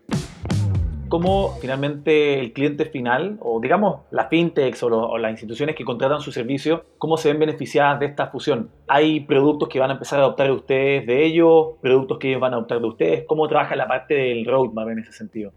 cómo 1.13 1.59
finalmente 1.61 2.39
el 2.39 2.53
cliente 2.53 2.85
final, 2.85 3.37
o 3.39 3.59
digamos 3.61 3.99
las 4.09 4.29
fintechs 4.29 4.81
o, 4.81 4.87
o, 4.87 5.19
las 5.19 5.29
instituciones 5.29 5.75
que 5.75 5.85
contratan 5.85 6.21
su 6.21 6.31
servicio, 6.31 6.85
cómo 6.97 7.17
se 7.17 7.29
ven 7.29 7.37
beneficiadas 7.37 7.99
de 7.99 8.07
esta 8.07 8.31
fusión. 8.31 8.71
¿Hay 8.87 9.19
productos 9.19 9.69
que 9.69 9.77
van 9.77 9.91
a 9.91 9.93
empezar 9.93 10.17
a 10.17 10.23
adoptar 10.23 10.47
de 10.47 10.53
ustedes 10.53 11.05
de 11.05 11.23
ellos? 11.23 11.75
¿Productos 11.81 12.17
que 12.17 12.29
ellos 12.29 12.41
van 12.41 12.53
a 12.53 12.55
adoptar 12.55 12.81
de 12.81 12.87
ustedes? 12.87 13.25
¿Cómo 13.27 13.47
trabaja 13.47 13.75
la 13.75 13.87
parte 13.87 14.15
del 14.15 14.43
roadmap 14.43 14.89
en 14.89 14.97
ese 14.97 15.11
sentido? 15.11 15.51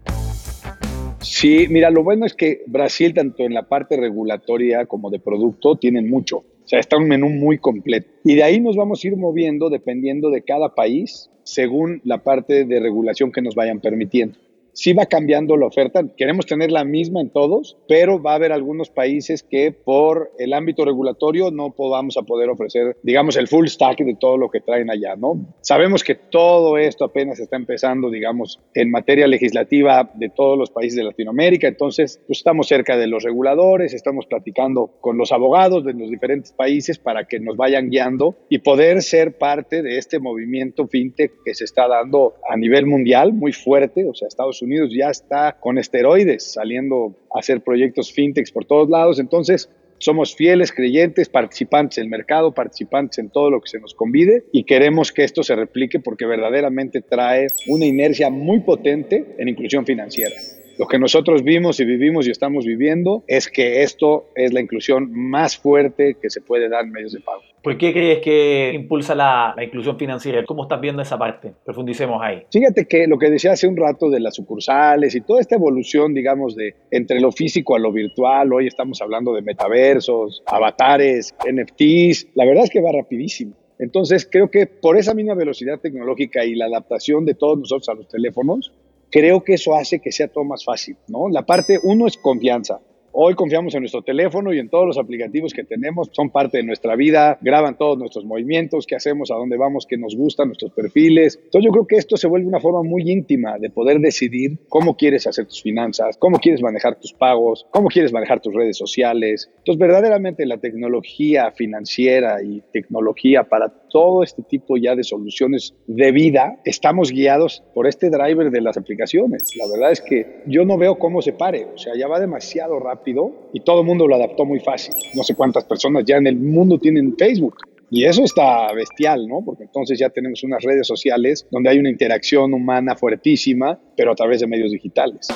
Sí, 1.29 1.67
mira, 1.69 1.91
lo 1.91 2.03
bueno 2.03 2.25
es 2.25 2.33
que 2.33 2.63
Brasil, 2.67 3.13
tanto 3.13 3.43
en 3.43 3.53
la 3.53 3.67
parte 3.67 3.97
regulatoria 3.97 4.85
como 4.85 5.09
de 5.09 5.19
producto, 5.19 5.75
tienen 5.75 6.09
mucho. 6.09 6.37
O 6.37 6.67
sea, 6.67 6.79
está 6.79 6.97
un 6.97 7.07
menú 7.07 7.29
muy 7.29 7.57
completo. 7.57 8.09
Y 8.23 8.35
de 8.35 8.43
ahí 8.43 8.59
nos 8.59 8.75
vamos 8.75 9.03
a 9.03 9.07
ir 9.07 9.17
moviendo 9.17 9.69
dependiendo 9.69 10.29
de 10.29 10.41
cada 10.41 10.73
país, 10.73 11.29
según 11.43 12.01
la 12.03 12.23
parte 12.23 12.65
de 12.65 12.79
regulación 12.79 13.31
que 13.31 13.41
nos 13.41 13.55
vayan 13.55 13.79
permitiendo 13.79 14.37
sí 14.77 14.93
va 14.93 15.07
cambiando 15.07 15.57
la 15.57 15.65
oferta. 15.65 16.05
Queremos 16.15 16.45
tener 16.45 16.71
la 16.71 16.83
misma 16.83 17.19
en 17.19 17.31
todos, 17.31 17.77
pero 17.87 18.21
va 18.21 18.33
a 18.33 18.35
haber 18.35 18.51
algunos 18.51 18.91
países 18.91 19.41
que 19.41 19.71
por 19.71 20.31
el 20.37 20.53
ámbito 20.53 20.85
regulatorio 20.85 21.49
no 21.49 21.71
podamos 21.71 22.15
a 22.15 22.21
poder 22.21 22.49
ofrecer, 22.49 22.95
digamos, 23.01 23.37
el 23.37 23.47
full 23.47 23.65
stack 23.65 23.97
de 23.99 24.15
todo 24.15 24.37
lo 24.37 24.49
que 24.49 24.61
traen 24.61 24.91
allá, 24.91 25.15
¿no? 25.15 25.47
Sabemos 25.61 26.03
que 26.03 26.13
todo 26.13 26.77
esto 26.77 27.05
apenas 27.05 27.39
está 27.39 27.55
empezando, 27.55 28.11
digamos, 28.11 28.59
en 28.75 28.91
materia 28.91 29.25
legislativa 29.25 30.11
de 30.13 30.29
todos 30.29 30.57
los 30.57 30.69
países 30.69 30.97
de 30.97 31.05
Latinoamérica, 31.05 31.67
entonces 31.67 32.21
pues 32.27 32.39
estamos 32.39 32.67
cerca 32.67 32.97
de 32.97 33.07
los 33.07 33.23
reguladores, 33.23 33.95
estamos 33.95 34.27
platicando 34.27 34.91
con 35.01 35.17
los 35.17 35.31
abogados 35.31 35.85
de 35.85 35.93
los 35.93 36.11
diferentes 36.11 36.51
países 36.51 36.99
para 36.99 37.27
que 37.27 37.39
nos 37.39 37.57
vayan 37.57 37.89
guiando 37.89 38.35
y 38.47 38.59
poder 38.59 39.01
ser 39.01 39.39
parte 39.39 39.81
de 39.81 39.97
este 39.97 40.19
movimiento 40.19 40.87
fintech 40.87 41.31
que 41.43 41.55
se 41.55 41.63
está 41.63 41.87
dando 41.87 42.35
a 42.47 42.55
nivel 42.55 42.85
mundial 42.85 43.33
muy 43.33 43.53
fuerte, 43.53 44.05
o 44.07 44.13
sea, 44.13 44.27
Estados 44.27 44.61
Unidos 44.61 44.66
Unidos 44.67 44.91
ya 44.93 45.09
está 45.09 45.57
con 45.59 45.77
esteroides 45.77 46.53
saliendo 46.53 47.15
a 47.33 47.39
hacer 47.39 47.61
proyectos 47.61 48.11
fintechs 48.11 48.51
por 48.51 48.65
todos 48.65 48.89
lados. 48.89 49.19
Entonces, 49.19 49.69
somos 49.99 50.35
fieles 50.35 50.71
creyentes, 50.71 51.29
participantes 51.29 51.97
en 51.97 52.05
el 52.05 52.09
mercado, 52.09 52.53
participantes 52.53 53.17
en 53.17 53.29
todo 53.29 53.49
lo 53.49 53.61
que 53.61 53.69
se 53.69 53.79
nos 53.79 53.93
convide 53.93 54.43
y 54.51 54.63
queremos 54.63 55.11
que 55.11 55.23
esto 55.23 55.43
se 55.43 55.55
replique 55.55 55.99
porque 55.99 56.25
verdaderamente 56.25 57.01
trae 57.01 57.47
una 57.67 57.85
inercia 57.85 58.29
muy 58.29 58.59
potente 58.59 59.25
en 59.37 59.49
inclusión 59.49 59.85
financiera. 59.85 60.35
Lo 60.77 60.87
que 60.87 60.99
nosotros 60.99 61.43
vimos 61.43 61.79
y 61.79 61.85
vivimos 61.85 62.27
y 62.27 62.31
estamos 62.31 62.63
viviendo 62.63 63.23
es 63.27 63.49
que 63.49 63.81
esto 63.81 64.29
es 64.35 64.53
la 64.53 64.61
inclusión 64.61 65.11
más 65.11 65.57
fuerte 65.57 66.17
que 66.21 66.29
se 66.29 66.41
puede 66.41 66.69
dar 66.69 66.85
en 66.85 66.91
medios 66.91 67.13
de 67.13 67.19
pago. 67.19 67.41
¿Por 67.67 67.77
qué 67.77 67.91
crees 67.91 68.19
que 68.19 68.71
impulsa 68.73 69.13
la, 69.13 69.53
la, 69.53 69.61
inclusión 69.61 69.97
financiera? 69.97 70.41
¿Cómo 70.45 70.63
estás 70.63 70.79
viendo 70.79 71.01
esa 71.01 71.17
parte? 71.17 71.53
Profundicemos 71.65 72.21
ahí. 72.23 72.43
Fíjate 72.49 72.85
que 72.85 73.07
lo 73.07 73.17
que 73.17 73.29
decía 73.29 73.51
hace 73.51 73.67
un 73.67 73.75
rato 73.75 74.09
de 74.09 74.21
las 74.21 74.35
sucursales 74.35 75.13
y 75.15 75.19
toda 75.19 75.41
esta 75.41 75.55
evolución, 75.55 76.13
digamos, 76.13 76.55
de 76.55 76.75
entre 76.91 77.19
lo 77.19 77.29
físico 77.33 77.75
a 77.75 77.79
lo 77.79 77.91
virtual, 77.91 78.53
hoy 78.53 78.67
estamos 78.67 79.01
hablando 79.01 79.33
de 79.33 79.41
metaversos, 79.41 80.43
avatares, 80.45 81.35
NFTs, 81.45 82.29
la 82.35 82.45
verdad 82.45 82.63
es 82.63 82.69
que 82.69 82.79
va 82.79 82.93
rapidísimo. 82.93 83.51
Entonces, 83.79 84.25
creo 84.31 84.49
que 84.49 84.67
por 84.67 84.95
esa 84.95 85.13
misma 85.13 85.33
velocidad 85.33 85.77
tecnológica 85.81 86.45
y 86.45 86.55
la 86.55 86.67
adaptación 86.67 87.25
de 87.25 87.33
todos 87.33 87.59
nosotros 87.59 87.89
a 87.89 87.95
los 87.95 88.07
teléfonos, 88.07 88.71
creo 89.11 89.43
que 89.43 89.55
eso 89.55 89.75
hace 89.75 89.99
que 89.99 90.13
sea 90.13 90.29
todo 90.29 90.45
más 90.45 90.63
fácil, 90.63 90.95
¿no? 91.09 91.27
La 91.27 91.45
parte 91.45 91.79
uno 91.83 92.07
es 92.07 92.15
confianza. 92.15 92.79
Hoy 93.19 93.33
confiamos 93.33 93.73
en 93.73 93.79
nuestro 93.79 94.03
teléfono 94.03 94.53
y 94.53 94.59
en 94.59 94.69
todos 94.69 94.85
los 94.85 94.99
aplicativos 94.99 95.51
que 95.51 95.63
tenemos, 95.63 96.07
son 96.11 96.29
parte 96.29 96.57
de 96.57 96.63
nuestra 96.63 96.95
vida, 96.95 97.39
graban 97.41 97.75
todos 97.75 97.97
nuestros 97.97 98.25
movimientos, 98.25 98.85
qué 98.85 98.95
hacemos, 98.95 99.31
a 99.31 99.33
dónde 99.33 99.57
vamos, 99.57 99.87
qué 99.89 99.97
nos 99.97 100.15
gusta, 100.15 100.45
nuestros 100.45 100.71
perfiles. 100.71 101.39
Entonces 101.43 101.65
yo 101.65 101.71
creo 101.71 101.87
que 101.87 101.95
esto 101.95 102.15
se 102.15 102.27
vuelve 102.27 102.45
una 102.45 102.59
forma 102.59 102.83
muy 102.83 103.09
íntima 103.09 103.57
de 103.57 103.71
poder 103.71 104.01
decidir 104.01 104.59
cómo 104.69 104.95
quieres 104.95 105.25
hacer 105.25 105.47
tus 105.47 105.63
finanzas, 105.63 106.15
cómo 106.19 106.37
quieres 106.37 106.61
manejar 106.61 106.99
tus 106.99 107.11
pagos, 107.11 107.65
cómo 107.71 107.87
quieres 107.87 108.13
manejar 108.13 108.39
tus 108.39 108.53
redes 108.53 108.77
sociales. 108.77 109.49
Entonces 109.57 109.79
verdaderamente 109.79 110.45
la 110.45 110.59
tecnología 110.59 111.51
financiera 111.53 112.43
y 112.43 112.61
tecnología 112.71 113.45
para 113.45 113.69
todo 113.89 114.21
este 114.21 114.43
tipo 114.43 114.77
ya 114.77 114.95
de 114.95 115.03
soluciones 115.03 115.73
de 115.87 116.11
vida, 116.11 116.59
estamos 116.65 117.11
guiados 117.11 117.63
por 117.73 117.87
este 117.87 118.11
driver 118.11 118.51
de 118.51 118.61
las 118.61 118.77
aplicaciones. 118.77 119.57
La 119.57 119.65
verdad 119.67 119.91
es 119.91 120.01
que 120.01 120.43
yo 120.45 120.65
no 120.65 120.77
veo 120.77 120.99
cómo 120.99 121.23
se 121.23 121.33
pare, 121.33 121.65
o 121.73 121.79
sea, 121.79 121.95
ya 121.97 122.07
va 122.07 122.19
demasiado 122.19 122.77
rápido 122.77 123.06
y 123.53 123.59
todo 123.61 123.81
el 123.81 123.85
mundo 123.87 124.07
lo 124.07 124.15
adaptó 124.15 124.45
muy 124.45 124.59
fácil. 124.59 124.93
No 125.15 125.23
sé 125.23 125.35
cuántas 125.35 125.63
personas 125.63 126.03
ya 126.05 126.17
en 126.17 126.27
el 126.27 126.35
mundo 126.35 126.77
tienen 126.77 127.15
Facebook. 127.17 127.55
Y 127.89 128.03
eso 128.03 128.23
está 128.23 128.73
bestial, 128.73 129.27
¿no? 129.27 129.41
Porque 129.45 129.63
entonces 129.63 129.97
ya 129.97 130.09
tenemos 130.09 130.43
unas 130.43 130.61
redes 130.61 130.85
sociales 130.85 131.47
donde 131.51 131.69
hay 131.69 131.79
una 131.79 131.89
interacción 131.89 132.53
humana 132.53 132.95
fuertísima, 132.95 133.79
pero 133.95 134.11
a 134.11 134.15
través 134.15 134.41
de 134.41 134.47
medios 134.47 134.71
digitales. 134.71 135.27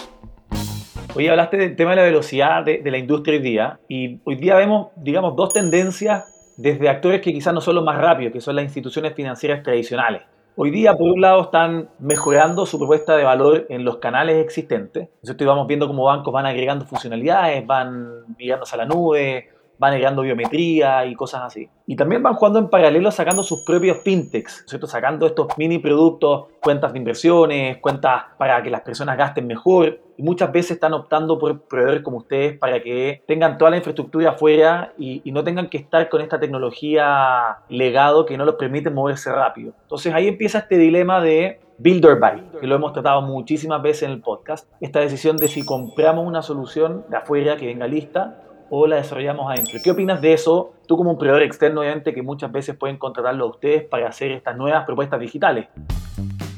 Hoy 1.15 1.27
hablaste 1.27 1.57
del 1.57 1.75
tema 1.77 1.91
de 1.91 1.97
la 1.97 2.03
velocidad 2.03 2.63
de, 2.65 2.79
de, 2.79 2.91
la 2.91 2.97
industria 2.97 3.37
hoy 3.37 3.41
día 3.41 3.79
y 3.87 4.19
hoy 4.25 4.35
día 4.35 4.55
vemos, 4.55 4.87
digamos, 4.97 5.35
dos 5.35 5.53
tendencias 5.53 6.55
desde 6.57 6.89
actores 6.89 7.21
que 7.21 7.31
quizás 7.33 7.53
no 7.53 7.61
son 7.61 7.75
los 7.75 7.85
más 7.85 7.97
rápidos, 7.97 8.33
que 8.33 8.41
son 8.41 8.55
las 8.55 8.65
instituciones 8.65 9.13
financieras 9.13 9.63
tradicionales. 9.63 10.23
Hoy 10.57 10.69
día, 10.69 10.97
por 10.97 11.09
un 11.09 11.21
lado, 11.21 11.43
están 11.43 11.89
mejorando 11.99 12.65
su 12.65 12.77
propuesta 12.77 13.15
de 13.15 13.23
valor 13.23 13.67
en 13.69 13.85
los 13.85 13.97
canales 13.97 14.43
existentes. 14.43 15.07
Nosotros 15.23 15.47
vamos 15.47 15.65
viendo 15.65 15.87
cómo 15.87 16.03
bancos 16.03 16.33
van 16.33 16.45
agregando 16.45 16.85
funcionalidades, 16.85 17.65
van 17.65 18.35
mirándose 18.37 18.75
a 18.75 18.79
la 18.79 18.85
nube, 18.85 19.49
van 19.81 19.93
agregando 19.93 20.21
biometría 20.21 21.07
y 21.07 21.15
cosas 21.15 21.41
así. 21.41 21.67
Y 21.87 21.95
también 21.95 22.21
van 22.21 22.35
jugando 22.35 22.59
en 22.59 22.69
paralelo 22.69 23.09
sacando 23.09 23.41
sus 23.41 23.65
propios 23.65 23.97
fintechs, 24.03 24.63
¿cierto? 24.67 24.85
Sacando 24.85 25.25
estos 25.25 25.47
mini 25.57 25.79
productos, 25.79 26.49
cuentas 26.61 26.93
de 26.93 26.99
inversiones, 26.99 27.77
cuentas 27.77 28.25
para 28.37 28.61
que 28.61 28.69
las 28.69 28.81
personas 28.81 29.17
gasten 29.17 29.47
mejor. 29.47 29.99
Y 30.17 30.21
muchas 30.21 30.51
veces 30.51 30.73
están 30.73 30.93
optando 30.93 31.39
por 31.39 31.61
proveedores 31.61 32.03
como 32.03 32.17
ustedes 32.17 32.59
para 32.59 32.79
que 32.83 33.23
tengan 33.25 33.57
toda 33.57 33.71
la 33.71 33.77
infraestructura 33.77 34.29
afuera 34.29 34.93
y, 34.99 35.23
y 35.23 35.31
no 35.31 35.43
tengan 35.43 35.67
que 35.67 35.79
estar 35.79 36.07
con 36.09 36.21
esta 36.21 36.39
tecnología 36.39 37.57
legado 37.67 38.27
que 38.27 38.37
no 38.37 38.45
los 38.45 38.55
permite 38.55 38.91
moverse 38.91 39.31
rápido. 39.31 39.73
Entonces 39.81 40.13
ahí 40.13 40.27
empieza 40.27 40.59
este 40.59 40.77
dilema 40.77 41.21
de 41.21 41.59
Build 41.79 42.05
or 42.05 42.19
Buy, 42.19 42.59
que 42.59 42.67
lo 42.67 42.75
hemos 42.75 42.93
tratado 42.93 43.23
muchísimas 43.23 43.81
veces 43.81 44.03
en 44.03 44.11
el 44.11 44.21
podcast. 44.21 44.71
Esta 44.79 44.99
decisión 44.99 45.37
de 45.37 45.47
si 45.47 45.65
compramos 45.65 46.27
una 46.27 46.43
solución 46.43 47.03
de 47.09 47.17
afuera 47.17 47.57
que 47.57 47.65
venga 47.65 47.87
lista 47.87 48.40
o 48.73 48.87
la 48.87 48.95
desarrollamos 48.95 49.51
adentro. 49.51 49.79
¿Qué 49.83 49.91
opinas 49.91 50.21
de 50.21 50.31
eso? 50.31 50.73
Tú 50.87 50.95
como 50.95 51.11
un 51.11 51.17
proveedor 51.17 51.43
externo, 51.43 51.81
obviamente, 51.81 52.13
que 52.13 52.21
muchas 52.21 52.51
veces 52.53 52.75
pueden 52.77 52.97
contratarlo 52.97 53.43
a 53.43 53.49
ustedes 53.49 53.83
para 53.83 54.07
hacer 54.07 54.31
estas 54.31 54.55
nuevas 54.55 54.85
propuestas 54.85 55.19
digitales. 55.19 55.67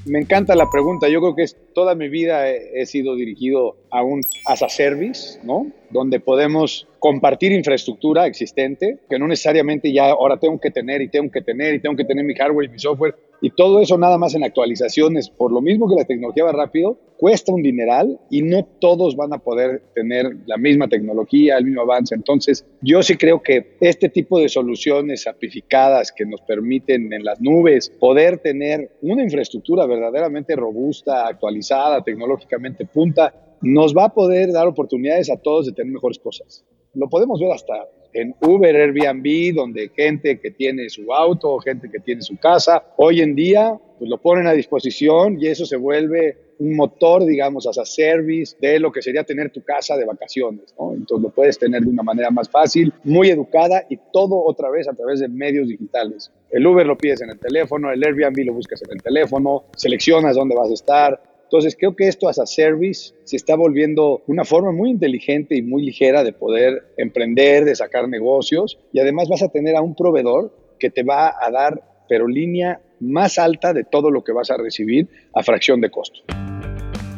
Me 0.05 0.19
encanta 0.19 0.55
la 0.55 0.69
pregunta. 0.69 1.09
Yo 1.09 1.21
creo 1.21 1.35
que 1.35 1.41
es, 1.41 1.57
toda 1.73 1.95
mi 1.95 2.09
vida 2.09 2.49
he, 2.49 2.81
he, 2.81 2.85
sido 2.85 3.15
dirigido 3.15 3.77
a 3.89 4.03
un 4.03 4.21
as 4.45 4.61
a 4.61 4.69
service, 4.69 5.39
¿no? 5.43 5.65
Donde 5.89 6.19
podemos 6.19 6.87
compartir 6.99 7.51
infraestructura 7.51 8.27
existente, 8.27 8.99
que 9.09 9.17
no 9.17 9.27
necesariamente 9.27 9.91
ya 9.91 10.11
ahora 10.11 10.37
tengo 10.37 10.59
que 10.59 10.69
tener 10.69 11.01
y 11.01 11.07
tengo 11.09 11.31
que 11.31 11.41
tener 11.41 11.73
y 11.73 11.79
tengo 11.79 11.95
que 11.95 12.05
tener 12.05 12.23
mi 12.25 12.35
hardware 12.35 12.69
y 12.69 12.73
mi 12.73 12.79
software. 12.79 13.15
Y 13.43 13.49
todo 13.49 13.81
eso 13.81 13.97
nada 13.97 14.17
más 14.17 14.35
en 14.35 14.45
actualizaciones, 14.45 15.29
por 15.29 15.51
lo 15.51 15.59
mismo 15.59 15.89
que 15.89 15.95
la 15.95 16.05
tecnología 16.05 16.45
va 16.45 16.53
rápido, 16.53 16.97
cuesta 17.17 17.51
un 17.51 17.61
dineral 17.61 18.17
y 18.29 18.41
no 18.41 18.63
todos 18.79 19.17
van 19.17 19.33
a 19.33 19.39
poder 19.39 19.83
tener 19.93 20.37
la 20.45 20.55
misma 20.55 20.87
tecnología, 20.87 21.57
el 21.57 21.65
mismo 21.65 21.81
avance. 21.81 22.15
Entonces, 22.15 22.65
yo 22.81 23.03
sí 23.03 23.17
creo 23.17 23.43
que 23.43 23.75
este 23.81 24.07
tipo 24.07 24.39
de 24.39 24.47
soluciones 24.47 25.27
amplificadas 25.27 26.13
que 26.13 26.25
nos 26.25 26.39
permiten 26.39 27.11
en 27.11 27.25
las 27.25 27.41
nubes 27.41 27.89
poder 27.99 28.37
tener 28.37 28.91
una 29.01 29.23
infraestructura 29.23 29.85
verdaderamente 29.87 30.55
robusta, 30.55 31.27
actualizada, 31.27 32.01
tecnológicamente 32.01 32.85
punta, 32.85 33.33
nos 33.61 33.93
va 33.93 34.05
a 34.05 34.13
poder 34.13 34.53
dar 34.53 34.69
oportunidades 34.69 35.29
a 35.29 35.35
todos 35.35 35.65
de 35.65 35.73
tener 35.73 35.91
mejores 35.91 36.17
cosas. 36.17 36.63
Lo 36.93 37.09
podemos 37.09 37.41
ver 37.41 37.51
hasta 37.51 37.89
en 38.13 38.35
Uber, 38.41 38.75
Airbnb, 38.75 39.55
donde 39.55 39.89
gente 39.89 40.39
que 40.39 40.51
tiene 40.51 40.89
su 40.89 41.13
auto, 41.13 41.57
gente 41.59 41.89
que 41.89 41.99
tiene 41.99 42.21
su 42.21 42.37
casa, 42.37 42.83
hoy 42.97 43.21
en 43.21 43.35
día 43.35 43.77
pues 43.97 44.09
lo 44.09 44.17
ponen 44.19 44.47
a 44.47 44.53
disposición 44.53 45.37
y 45.39 45.47
eso 45.47 45.65
se 45.65 45.77
vuelve 45.77 46.37
un 46.59 46.75
motor, 46.75 47.25
digamos, 47.25 47.67
as 47.67 47.77
a 47.77 47.85
service 47.85 48.55
de 48.59 48.79
lo 48.79 48.91
que 48.91 49.01
sería 49.01 49.23
tener 49.23 49.49
tu 49.49 49.63
casa 49.63 49.97
de 49.97 50.05
vacaciones, 50.05 50.73
¿no? 50.77 50.93
Entonces 50.93 51.23
lo 51.23 51.29
puedes 51.29 51.57
tener 51.57 51.81
de 51.81 51.89
una 51.89 52.03
manera 52.03 52.29
más 52.29 52.49
fácil, 52.49 52.93
muy 53.03 53.29
educada 53.29 53.85
y 53.89 53.97
todo 54.11 54.43
otra 54.43 54.69
vez 54.69 54.87
a 54.87 54.93
través 54.93 55.19
de 55.19 55.27
medios 55.27 55.67
digitales. 55.67 56.31
El 56.49 56.65
Uber 56.65 56.85
lo 56.85 56.97
pides 56.97 57.21
en 57.21 57.31
el 57.31 57.39
teléfono, 57.39 57.91
el 57.91 58.03
Airbnb 58.03 58.45
lo 58.45 58.53
buscas 58.53 58.81
en 58.83 58.91
el 58.91 59.01
teléfono, 59.01 59.63
seleccionas 59.75 60.35
dónde 60.35 60.55
vas 60.55 60.69
a 60.69 60.73
estar, 60.73 61.32
entonces, 61.43 61.75
creo 61.77 61.95
que 61.95 62.07
esto 62.07 62.27
as 62.27 62.39
a 62.39 62.45
service 62.45 63.13
se 63.25 63.35
está 63.35 63.55
volviendo 63.55 64.23
una 64.27 64.43
forma 64.43 64.71
muy 64.71 64.89
inteligente 64.89 65.55
y 65.55 65.61
muy 65.61 65.85
ligera 65.85 66.23
de 66.23 66.33
poder 66.33 66.93
emprender, 66.97 67.63
de 67.65 67.75
sacar 67.75 68.09
negocios 68.09 68.79
y 68.91 68.99
además 68.99 69.29
vas 69.29 69.43
a 69.43 69.49
tener 69.49 69.75
a 69.75 69.81
un 69.81 69.95
proveedor 69.95 70.51
que 70.79 70.89
te 70.89 71.03
va 71.03 71.35
a 71.39 71.51
dar, 71.51 71.81
pero 72.09 72.27
línea 72.27 72.81
más 72.99 73.37
alta 73.37 73.73
de 73.73 73.83
todo 73.83 74.09
lo 74.09 74.23
que 74.23 74.31
vas 74.31 74.49
a 74.49 74.57
recibir 74.57 75.07
a 75.33 75.43
fracción 75.43 75.79
de 75.79 75.91
costo. 75.91 76.21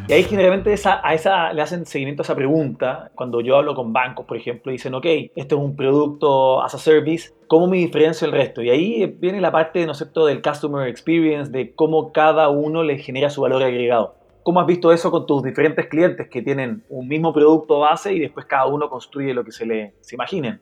Y 0.07 0.13
ahí 0.13 0.21
generalmente 0.21 0.69
a 0.71 1.13
esa 1.15 1.51
le 1.51 1.61
hacen 1.63 1.83
seguimiento 1.87 2.21
a 2.21 2.25
esa 2.25 2.35
pregunta. 2.35 3.09
Cuando 3.15 3.41
yo 3.41 3.55
hablo 3.55 3.73
con 3.73 3.91
bancos, 3.91 4.27
por 4.27 4.37
ejemplo, 4.37 4.71
dicen, 4.71 4.93
ok, 4.93 5.05
este 5.35 5.55
es 5.55 5.59
un 5.59 5.75
producto 5.75 6.61
as 6.61 6.75
a 6.75 6.77
service, 6.77 7.33
¿cómo 7.47 7.65
me 7.65 7.77
diferencio 7.77 8.27
del 8.27 8.37
resto? 8.37 8.61
Y 8.61 8.69
ahí 8.69 9.05
viene 9.19 9.41
la 9.41 9.51
parte, 9.51 9.83
¿no 9.87 9.93
es 9.93 9.97
cierto?, 9.97 10.27
del 10.27 10.43
customer 10.43 10.87
experience, 10.87 11.51
de 11.51 11.73
cómo 11.73 12.11
cada 12.11 12.49
uno 12.49 12.83
le 12.83 12.99
genera 12.99 13.31
su 13.31 13.41
valor 13.41 13.63
agregado. 13.63 14.15
¿Cómo 14.43 14.59
has 14.59 14.67
visto 14.67 14.91
eso 14.91 15.09
con 15.09 15.25
tus 15.25 15.41
diferentes 15.41 15.87
clientes 15.87 16.27
que 16.29 16.43
tienen 16.43 16.83
un 16.89 17.07
mismo 17.07 17.33
producto 17.33 17.79
base 17.79 18.13
y 18.13 18.19
después 18.19 18.45
cada 18.45 18.67
uno 18.67 18.89
construye 18.89 19.33
lo 19.33 19.43
que 19.43 19.51
se 19.51 19.65
le 19.65 19.95
se 20.01 20.13
imaginen? 20.13 20.61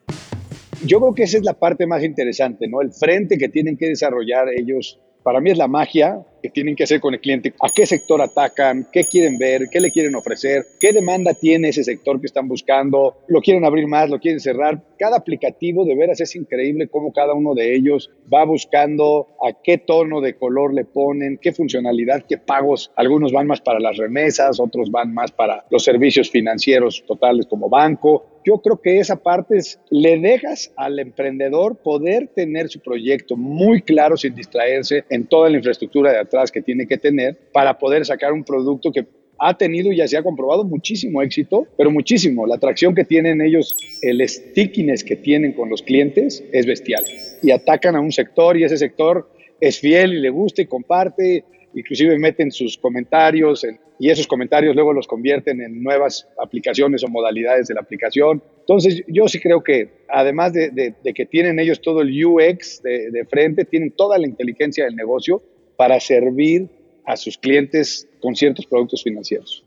Yo 0.86 1.00
creo 1.00 1.12
que 1.12 1.24
esa 1.24 1.36
es 1.36 1.44
la 1.44 1.52
parte 1.52 1.86
más 1.86 2.02
interesante, 2.02 2.66
¿no? 2.66 2.80
El 2.80 2.92
frente 2.92 3.36
que 3.36 3.50
tienen 3.50 3.76
que 3.76 3.88
desarrollar 3.88 4.48
ellos, 4.56 4.98
para 5.22 5.40
mí 5.40 5.50
es 5.50 5.58
la 5.58 5.68
magia 5.68 6.24
que 6.44 6.50
tienen 6.50 6.76
que 6.76 6.84
hacer 6.84 7.00
con 7.00 7.14
el 7.14 7.20
cliente, 7.20 7.54
a 7.58 7.70
qué 7.74 7.86
sector 7.86 8.20
atacan, 8.20 8.86
qué 8.92 9.04
quieren 9.04 9.38
ver, 9.38 9.62
qué 9.72 9.80
le 9.80 9.90
quieren 9.90 10.14
ofrecer, 10.14 10.62
qué 10.78 10.92
demanda 10.92 11.32
tiene 11.32 11.70
ese 11.70 11.82
sector 11.82 12.20
que 12.20 12.26
están 12.26 12.48
buscando, 12.48 13.16
lo 13.28 13.40
quieren 13.40 13.64
abrir 13.64 13.86
más, 13.86 14.10
lo 14.10 14.20
quieren 14.20 14.40
cerrar. 14.40 14.78
Cada 14.98 15.16
aplicativo 15.16 15.86
de 15.86 15.94
veras 15.94 16.20
es 16.20 16.36
increíble 16.36 16.88
cómo 16.88 17.14
cada 17.14 17.32
uno 17.32 17.54
de 17.54 17.74
ellos 17.74 18.10
va 18.30 18.44
buscando 18.44 19.28
a 19.42 19.54
qué 19.62 19.78
tono 19.78 20.20
de 20.20 20.34
color 20.34 20.74
le 20.74 20.84
ponen, 20.84 21.38
qué 21.40 21.52
funcionalidad, 21.52 22.26
qué 22.28 22.36
pagos. 22.36 22.92
Algunos 22.94 23.32
van 23.32 23.46
más 23.46 23.62
para 23.62 23.80
las 23.80 23.96
remesas, 23.96 24.60
otros 24.60 24.90
van 24.90 25.14
más 25.14 25.32
para 25.32 25.64
los 25.70 25.82
servicios 25.82 26.30
financieros 26.30 27.04
totales 27.06 27.46
como 27.46 27.70
banco. 27.70 28.26
Yo 28.44 28.58
creo 28.58 28.78
que 28.82 28.98
esa 28.98 29.16
parte 29.16 29.56
es, 29.56 29.80
le 29.88 30.18
dejas 30.18 30.70
al 30.76 30.98
emprendedor 30.98 31.76
poder 31.78 32.28
tener 32.28 32.68
su 32.68 32.80
proyecto 32.80 33.38
muy 33.38 33.80
claro 33.80 34.18
sin 34.18 34.34
distraerse 34.34 35.04
en 35.08 35.26
toda 35.26 35.48
la 35.48 35.56
infraestructura 35.56 36.12
de 36.12 36.18
atrás 36.18 36.33
que 36.52 36.62
tiene 36.62 36.86
que 36.86 36.98
tener 36.98 37.36
para 37.52 37.78
poder 37.78 38.04
sacar 38.04 38.32
un 38.32 38.44
producto 38.44 38.90
que 38.92 39.06
ha 39.38 39.56
tenido 39.56 39.92
y 39.92 39.96
ya 39.96 40.08
se 40.08 40.16
ha 40.16 40.22
comprobado 40.22 40.64
muchísimo 40.64 41.22
éxito, 41.22 41.66
pero 41.76 41.90
muchísimo. 41.90 42.46
La 42.46 42.56
atracción 42.56 42.94
que 42.94 43.04
tienen 43.04 43.40
ellos, 43.40 43.74
el 44.02 44.26
stickiness 44.28 45.04
que 45.04 45.16
tienen 45.16 45.52
con 45.52 45.68
los 45.68 45.82
clientes 45.82 46.44
es 46.52 46.66
bestial. 46.66 47.04
Y 47.42 47.50
atacan 47.50 47.96
a 47.96 48.00
un 48.00 48.12
sector 48.12 48.56
y 48.56 48.64
ese 48.64 48.76
sector 48.76 49.28
es 49.60 49.80
fiel 49.80 50.14
y 50.14 50.20
le 50.20 50.30
gusta 50.30 50.62
y 50.62 50.66
comparte, 50.66 51.44
inclusive 51.74 52.18
meten 52.18 52.52
sus 52.52 52.78
comentarios 52.78 53.64
en, 53.64 53.78
y 53.98 54.10
esos 54.10 54.26
comentarios 54.26 54.74
luego 54.74 54.92
los 54.92 55.06
convierten 55.06 55.60
en 55.60 55.82
nuevas 55.82 56.28
aplicaciones 56.38 57.04
o 57.04 57.08
modalidades 57.08 57.68
de 57.68 57.74
la 57.74 57.80
aplicación. 57.80 58.42
Entonces 58.60 59.02
yo 59.06 59.28
sí 59.28 59.40
creo 59.40 59.62
que 59.62 60.04
además 60.08 60.52
de, 60.52 60.70
de, 60.70 60.94
de 61.02 61.14
que 61.14 61.26
tienen 61.26 61.60
ellos 61.60 61.80
todo 61.80 62.02
el 62.02 62.24
UX 62.24 62.82
de, 62.82 63.10
de 63.10 63.24
frente, 63.24 63.64
tienen 63.64 63.92
toda 63.92 64.18
la 64.18 64.26
inteligencia 64.26 64.84
del 64.84 64.96
negocio 64.96 65.42
para 65.76 66.00
servir 66.00 66.68
a 67.06 67.16
sus 67.16 67.36
clientes 67.38 68.08
con 68.20 68.34
ciertos 68.34 68.66
productos 68.66 69.02
financieros. 69.02 69.64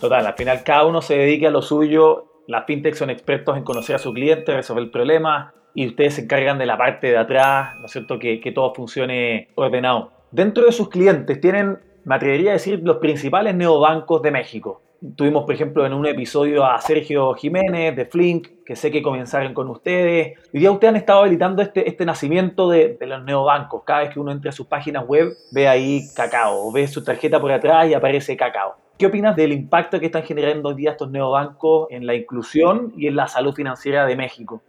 Total, 0.00 0.26
al 0.26 0.34
final 0.34 0.62
cada 0.62 0.84
uno 0.84 1.02
se 1.02 1.16
dedica 1.16 1.48
a 1.48 1.50
lo 1.50 1.62
suyo. 1.62 2.42
Las 2.46 2.66
fintechs 2.66 2.98
son 2.98 3.10
expertos 3.10 3.56
en 3.56 3.64
conocer 3.64 3.96
a 3.96 3.98
su 3.98 4.12
cliente, 4.12 4.54
resolver 4.54 4.84
el 4.84 4.90
problema 4.90 5.52
y 5.74 5.86
ustedes 5.88 6.14
se 6.14 6.22
encargan 6.22 6.58
de 6.58 6.66
la 6.66 6.78
parte 6.78 7.08
de 7.08 7.18
atrás, 7.18 7.76
¿no 7.78 7.86
es 7.86 7.92
cierto? 7.92 8.18
Que, 8.18 8.40
que 8.40 8.50
todo 8.50 8.72
funcione 8.72 9.48
ordenado. 9.56 10.10
Dentro 10.30 10.64
de 10.64 10.72
sus 10.72 10.88
clientes 10.88 11.40
tienen, 11.40 11.78
me 12.04 12.14
atrevería 12.14 12.50
a 12.50 12.54
decir, 12.54 12.80
los 12.82 12.96
principales 12.96 13.54
neobancos 13.54 14.22
de 14.22 14.30
México. 14.30 14.80
Tuvimos, 15.16 15.44
por 15.44 15.54
ejemplo, 15.54 15.84
en 15.84 15.92
un 15.92 16.06
episodio 16.06 16.64
a 16.64 16.80
Sergio 16.80 17.34
Jiménez 17.34 17.94
de 17.94 18.06
Flink, 18.06 18.48
que 18.66 18.74
sé 18.74 18.90
que 18.90 19.00
comenzaron 19.00 19.54
con 19.54 19.68
ustedes. 19.68 20.38
Hoy 20.52 20.60
día 20.60 20.72
ustedes 20.72 20.90
han 20.90 20.96
estado 20.96 21.20
habilitando 21.20 21.62
este, 21.62 21.88
este 21.88 22.04
nacimiento 22.04 22.68
de, 22.68 22.96
de 22.98 23.06
los 23.06 23.24
neobancos. 23.24 23.84
Cada 23.84 24.00
vez 24.00 24.10
que 24.10 24.18
uno 24.18 24.32
entra 24.32 24.50
a 24.50 24.52
sus 24.52 24.66
páginas 24.66 25.06
web, 25.06 25.34
ve 25.52 25.68
ahí 25.68 26.02
cacao, 26.16 26.72
ve 26.72 26.88
su 26.88 27.04
tarjeta 27.04 27.40
por 27.40 27.52
atrás 27.52 27.88
y 27.88 27.94
aparece 27.94 28.36
cacao. 28.36 28.74
¿Qué 28.98 29.06
opinas 29.06 29.36
del 29.36 29.52
impacto 29.52 30.00
que 30.00 30.06
están 30.06 30.24
generando 30.24 30.70
hoy 30.70 30.74
día 30.74 30.90
estos 30.92 31.10
neobancos 31.10 31.86
en 31.90 32.06
la 32.06 32.14
inclusión 32.14 32.92
y 32.96 33.06
en 33.06 33.14
la 33.14 33.28
salud 33.28 33.54
financiera 33.54 34.04
de 34.04 34.16
México? 34.16 34.62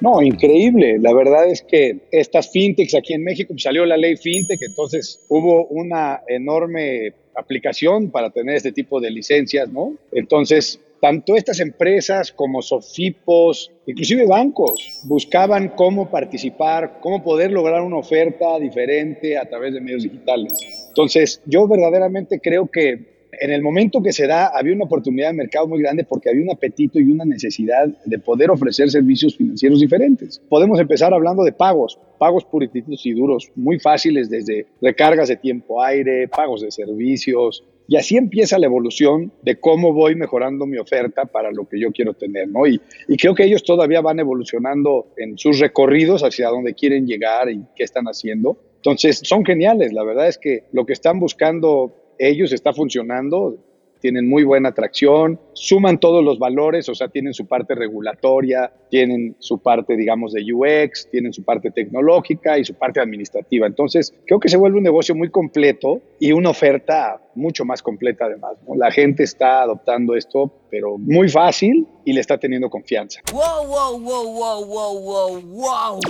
No, 0.00 0.22
increíble. 0.22 0.98
La 1.00 1.12
verdad 1.12 1.48
es 1.48 1.62
que 1.62 1.98
estas 2.12 2.52
fintechs 2.52 2.94
aquí 2.94 3.14
en 3.14 3.24
México 3.24 3.48
pues, 3.54 3.62
salió 3.62 3.84
la 3.84 3.96
ley 3.96 4.16
fintech, 4.16 4.60
entonces 4.62 5.24
hubo 5.28 5.66
una 5.68 6.20
enorme 6.28 7.14
aplicación 7.34 8.10
para 8.10 8.30
tener 8.30 8.56
este 8.56 8.72
tipo 8.72 9.00
de 9.00 9.10
licencias, 9.10 9.68
¿no? 9.70 9.94
Entonces, 10.12 10.80
tanto 11.02 11.34
estas 11.34 11.58
empresas 11.58 12.30
como 12.30 12.62
Sofipos, 12.62 13.72
inclusive 13.88 14.24
bancos, 14.24 15.02
buscaban 15.02 15.70
cómo 15.70 16.08
participar, 16.08 17.00
cómo 17.00 17.24
poder 17.24 17.50
lograr 17.50 17.82
una 17.82 17.96
oferta 17.96 18.56
diferente 18.60 19.36
a 19.36 19.44
través 19.44 19.74
de 19.74 19.80
medios 19.80 20.04
digitales. 20.04 20.86
Entonces, 20.90 21.42
yo 21.44 21.66
verdaderamente 21.66 22.38
creo 22.40 22.68
que 22.68 23.26
en 23.40 23.50
el 23.50 23.62
momento 23.62 24.00
que 24.00 24.12
se 24.12 24.28
da, 24.28 24.46
había 24.46 24.74
una 24.74 24.84
oportunidad 24.84 25.30
de 25.30 25.34
mercado 25.34 25.66
muy 25.66 25.80
grande 25.82 26.04
porque 26.04 26.30
había 26.30 26.42
un 26.42 26.52
apetito 26.52 27.00
y 27.00 27.10
una 27.10 27.24
necesidad 27.24 27.88
de 28.04 28.18
poder 28.20 28.50
ofrecer 28.50 28.88
servicios 28.88 29.36
financieros 29.36 29.80
diferentes. 29.80 30.40
Podemos 30.48 30.78
empezar 30.78 31.12
hablando 31.12 31.42
de 31.42 31.50
pagos, 31.50 31.98
pagos 32.18 32.44
purititos 32.44 33.04
y 33.06 33.12
duros, 33.12 33.50
muy 33.56 33.80
fáciles 33.80 34.30
desde 34.30 34.66
recargas 34.80 35.28
de 35.28 35.36
tiempo 35.36 35.82
aire, 35.82 36.28
pagos 36.28 36.60
de 36.60 36.70
servicios, 36.70 37.64
y 37.92 37.96
así 37.96 38.16
empieza 38.16 38.58
la 38.58 38.64
evolución 38.64 39.30
de 39.42 39.60
cómo 39.60 39.92
voy 39.92 40.14
mejorando 40.14 40.64
mi 40.64 40.78
oferta 40.78 41.26
para 41.26 41.52
lo 41.52 41.68
que 41.68 41.78
yo 41.78 41.92
quiero 41.92 42.14
tener, 42.14 42.48
¿no? 42.48 42.66
Y, 42.66 42.80
y, 43.06 43.18
creo 43.18 43.34
que 43.34 43.44
ellos 43.44 43.62
todavía 43.64 44.00
van 44.00 44.18
evolucionando 44.18 45.08
en 45.18 45.36
sus 45.36 45.58
recorridos 45.58 46.22
hacia 46.22 46.48
dónde 46.48 46.72
quieren 46.72 47.06
llegar 47.06 47.50
y 47.50 47.62
qué 47.76 47.84
están 47.84 48.06
haciendo. 48.06 48.56
Entonces, 48.76 49.20
son 49.22 49.44
geniales. 49.44 49.92
La 49.92 50.04
verdad 50.04 50.26
es 50.26 50.38
que 50.38 50.64
lo 50.72 50.86
que 50.86 50.94
están 50.94 51.20
buscando 51.20 52.14
ellos 52.18 52.54
está 52.54 52.72
funcionando, 52.72 53.58
tienen 54.02 54.28
muy 54.28 54.42
buena 54.42 54.70
atracción, 54.70 55.40
suman 55.54 55.98
todos 55.98 56.22
los 56.22 56.38
valores, 56.38 56.88
o 56.88 56.94
sea, 56.94 57.08
tienen 57.08 57.32
su 57.32 57.46
parte 57.46 57.74
regulatoria, 57.74 58.70
tienen 58.90 59.36
su 59.38 59.62
parte, 59.62 59.96
digamos, 59.96 60.32
de 60.32 60.44
UX, 60.52 61.08
tienen 61.10 61.32
su 61.32 61.44
parte 61.44 61.70
tecnológica 61.70 62.58
y 62.58 62.64
su 62.64 62.74
parte 62.74 63.00
administrativa. 63.00 63.66
Entonces, 63.66 64.12
creo 64.26 64.40
que 64.40 64.48
se 64.48 64.56
vuelve 64.56 64.78
un 64.78 64.84
negocio 64.84 65.14
muy 65.14 65.30
completo 65.30 66.02
y 66.18 66.32
una 66.32 66.50
oferta 66.50 67.22
mucho 67.34 67.64
más 67.64 67.80
completa 67.80 68.26
además. 68.26 68.56
La 68.76 68.90
gente 68.90 69.22
está 69.22 69.62
adoptando 69.62 70.16
esto, 70.16 70.52
pero 70.68 70.98
muy 70.98 71.28
fácil 71.28 71.86
y 72.04 72.12
le 72.12 72.20
está 72.20 72.36
teniendo 72.38 72.68
confianza. 72.68 73.20
Wow, 73.32 73.66
wow, 73.66 74.00
wow, 74.00 74.34
wow, 74.34 74.66
wow, 74.66 75.00
wow, 75.00 75.40
wow. 75.40 76.00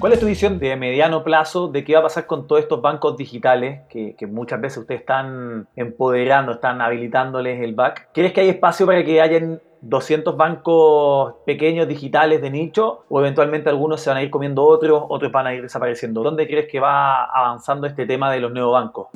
¿Cuál 0.00 0.14
es 0.14 0.20
tu 0.20 0.24
visión 0.24 0.58
de 0.58 0.74
mediano 0.76 1.22
plazo 1.22 1.68
de 1.68 1.84
qué 1.84 1.92
va 1.92 1.98
a 1.98 2.04
pasar 2.04 2.26
con 2.26 2.46
todos 2.46 2.62
estos 2.62 2.80
bancos 2.80 3.18
digitales 3.18 3.82
que, 3.90 4.16
muchas 4.26 4.58
veces 4.58 4.78
ustedes 4.78 5.02
están 5.02 5.68
empoderando, 5.76 6.52
están 6.52 6.80
habilitándoles 6.80 7.60
el 7.60 7.74
back? 7.74 8.08
¿Crees 8.14 8.32
que 8.32 8.40
hay 8.40 8.48
espacio 8.48 8.86
para 8.86 9.04
que 9.04 9.20
hayan 9.20 9.60
200 9.82 10.38
bancos 10.38 11.34
pequeños 11.44 11.86
digitales 11.86 12.40
de 12.40 12.48
nicho 12.48 13.04
o 13.10 13.20
eventualmente 13.20 13.68
algunos 13.68 14.00
se 14.00 14.08
van 14.08 14.16
a 14.16 14.22
ir 14.22 14.30
comiendo 14.30 14.64
otros, 14.64 15.04
otros 15.06 15.30
van 15.30 15.48
a 15.48 15.54
ir 15.54 15.60
desapareciendo? 15.60 16.22
¿Dónde 16.22 16.46
crees 16.46 16.66
que 16.66 16.80
va 16.80 17.26
avanzando 17.26 17.86
este 17.86 18.06
tema 18.06 18.32
de 18.32 18.40
los 18.40 18.52
neobancos? 18.52 19.08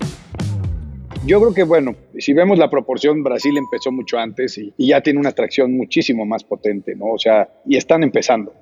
Yo 1.25 1.41
creo 1.41 1.55
que, 1.55 1.63
bueno, 1.63 1.95
si 2.19 2.35
vemos 2.35 2.59
la 2.59 2.69
proporción, 2.69 3.23
Brasil 3.23 3.57
empezó 3.57 3.91
mucho 3.91 4.19
antes 4.19 4.59
y 4.59 4.75
ya 4.77 5.01
tiene 5.01 5.19
una 5.19 5.31
atracción 5.31 5.75
muchísimo 5.75 6.27
más 6.27 6.45
potente, 6.45 6.95
¿no? 6.95 7.07
O 7.07 7.19
sea, 7.19 7.49
y 7.65 7.79
están 7.79 8.03
empezando. 8.03 8.53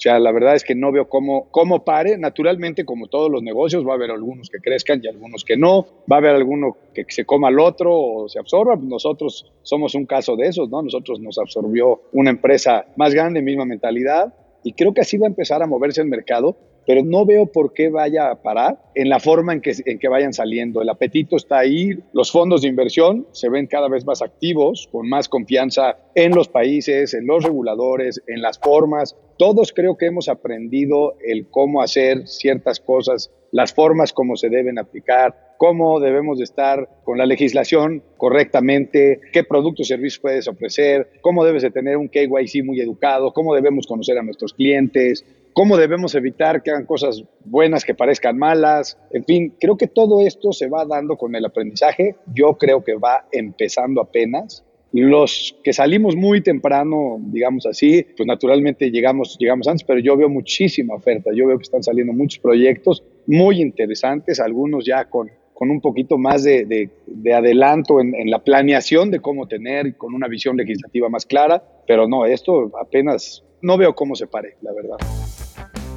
O 0.00 0.02
sea, 0.02 0.18
la 0.18 0.32
verdad 0.32 0.54
es 0.54 0.64
que 0.64 0.74
no 0.74 0.90
veo 0.92 1.10
cómo, 1.10 1.48
cómo 1.50 1.84
pare. 1.84 2.16
Naturalmente, 2.16 2.86
como 2.86 3.08
todos 3.08 3.30
los 3.30 3.42
negocios, 3.42 3.86
va 3.86 3.92
a 3.92 3.96
haber 3.96 4.10
algunos 4.10 4.48
que 4.48 4.58
crezcan 4.58 4.98
y 5.04 5.08
algunos 5.08 5.44
que 5.44 5.58
no. 5.58 5.86
Va 6.10 6.16
a 6.16 6.18
haber 6.20 6.34
alguno 6.36 6.78
que 6.94 7.04
se 7.08 7.26
coma 7.26 7.48
al 7.48 7.60
otro 7.60 7.94
o 7.94 8.26
se 8.26 8.38
absorba. 8.38 8.78
Nosotros 8.80 9.52
somos 9.60 9.94
un 9.94 10.06
caso 10.06 10.36
de 10.36 10.46
esos, 10.46 10.70
¿no? 10.70 10.80
Nosotros 10.80 11.20
nos 11.20 11.36
absorbió 11.36 12.00
una 12.12 12.30
empresa 12.30 12.86
más 12.96 13.12
grande, 13.12 13.42
misma 13.42 13.66
mentalidad. 13.66 14.32
Y 14.64 14.72
creo 14.72 14.94
que 14.94 15.02
así 15.02 15.18
va 15.18 15.26
a 15.26 15.28
empezar 15.28 15.62
a 15.62 15.66
moverse 15.66 16.00
el 16.00 16.08
mercado 16.08 16.56
pero 16.90 17.04
no 17.04 17.24
veo 17.24 17.46
por 17.46 17.72
qué 17.72 17.88
vaya 17.88 18.32
a 18.32 18.42
parar 18.42 18.82
en 18.96 19.08
la 19.08 19.20
forma 19.20 19.52
en 19.52 19.60
que, 19.60 19.72
en 19.86 20.00
que 20.00 20.08
vayan 20.08 20.32
saliendo. 20.32 20.82
El 20.82 20.88
apetito 20.88 21.36
está 21.36 21.60
ahí, 21.60 21.96
los 22.12 22.32
fondos 22.32 22.62
de 22.62 22.68
inversión 22.68 23.28
se 23.30 23.48
ven 23.48 23.68
cada 23.68 23.88
vez 23.88 24.04
más 24.04 24.22
activos, 24.22 24.88
con 24.90 25.08
más 25.08 25.28
confianza 25.28 25.98
en 26.16 26.34
los 26.34 26.48
países, 26.48 27.14
en 27.14 27.28
los 27.28 27.44
reguladores, 27.44 28.20
en 28.26 28.42
las 28.42 28.58
formas. 28.58 29.14
Todos 29.38 29.72
creo 29.72 29.96
que 29.96 30.06
hemos 30.06 30.28
aprendido 30.28 31.14
el 31.24 31.46
cómo 31.48 31.80
hacer 31.80 32.26
ciertas 32.26 32.80
cosas, 32.80 33.30
las 33.52 33.72
formas 33.72 34.12
como 34.12 34.34
se 34.34 34.48
deben 34.48 34.76
aplicar, 34.76 35.54
cómo 35.58 36.00
debemos 36.00 36.38
de 36.38 36.44
estar 36.44 36.88
con 37.04 37.18
la 37.18 37.26
legislación 37.26 38.02
correctamente, 38.16 39.20
qué 39.32 39.44
productos 39.44 39.86
y 39.86 39.88
servicios 39.90 40.18
puedes 40.18 40.48
ofrecer, 40.48 41.10
cómo 41.20 41.44
debes 41.44 41.62
de 41.62 41.70
tener 41.70 41.98
un 41.98 42.08
KYC 42.08 42.64
muy 42.64 42.80
educado, 42.80 43.32
cómo 43.32 43.54
debemos 43.54 43.86
conocer 43.86 44.18
a 44.18 44.22
nuestros 44.22 44.54
clientes, 44.54 45.24
cómo 45.52 45.76
debemos 45.76 46.14
evitar 46.14 46.62
que 46.62 46.70
hagan 46.70 46.86
cosas 46.86 47.24
buenas 47.44 47.84
que 47.84 47.94
parezcan 47.94 48.38
malas. 48.38 48.98
En 49.10 49.24
fin, 49.24 49.54
creo 49.60 49.76
que 49.76 49.86
todo 49.86 50.20
esto 50.20 50.52
se 50.52 50.68
va 50.68 50.84
dando 50.84 51.16
con 51.16 51.34
el 51.34 51.44
aprendizaje. 51.44 52.16
Yo 52.34 52.56
creo 52.58 52.84
que 52.84 52.94
va 52.94 53.26
empezando 53.32 54.00
apenas. 54.00 54.64
Los 54.92 55.56
que 55.62 55.72
salimos 55.72 56.16
muy 56.16 56.42
temprano, 56.42 57.18
digamos 57.20 57.64
así, 57.64 58.04
pues 58.16 58.26
naturalmente 58.26 58.90
llegamos, 58.90 59.36
llegamos 59.38 59.68
antes, 59.68 59.84
pero 59.84 60.00
yo 60.00 60.16
veo 60.16 60.28
muchísima 60.28 60.94
oferta. 60.94 61.30
Yo 61.32 61.46
veo 61.46 61.58
que 61.58 61.62
están 61.62 61.82
saliendo 61.82 62.12
muchos 62.12 62.40
proyectos 62.40 63.04
muy 63.26 63.60
interesantes, 63.60 64.40
algunos 64.40 64.84
ya 64.84 65.04
con, 65.04 65.30
con 65.54 65.70
un 65.70 65.80
poquito 65.80 66.18
más 66.18 66.42
de, 66.42 66.64
de, 66.64 66.90
de 67.06 67.34
adelanto 67.34 68.00
en, 68.00 68.16
en, 68.16 68.30
la 68.30 68.42
planeación 68.42 69.12
de 69.12 69.20
cómo 69.20 69.46
tener, 69.46 69.96
con 69.96 70.12
una 70.12 70.26
visión 70.26 70.56
legislativa 70.56 71.08
más 71.08 71.24
clara, 71.24 71.62
pero 71.86 72.08
no, 72.08 72.26
esto 72.26 72.72
apenas 72.80 73.44
no 73.62 73.76
veo 73.78 73.94
cómo 73.94 74.16
se 74.16 74.26
pare, 74.26 74.56
la 74.62 74.72
verdad. 74.72 74.96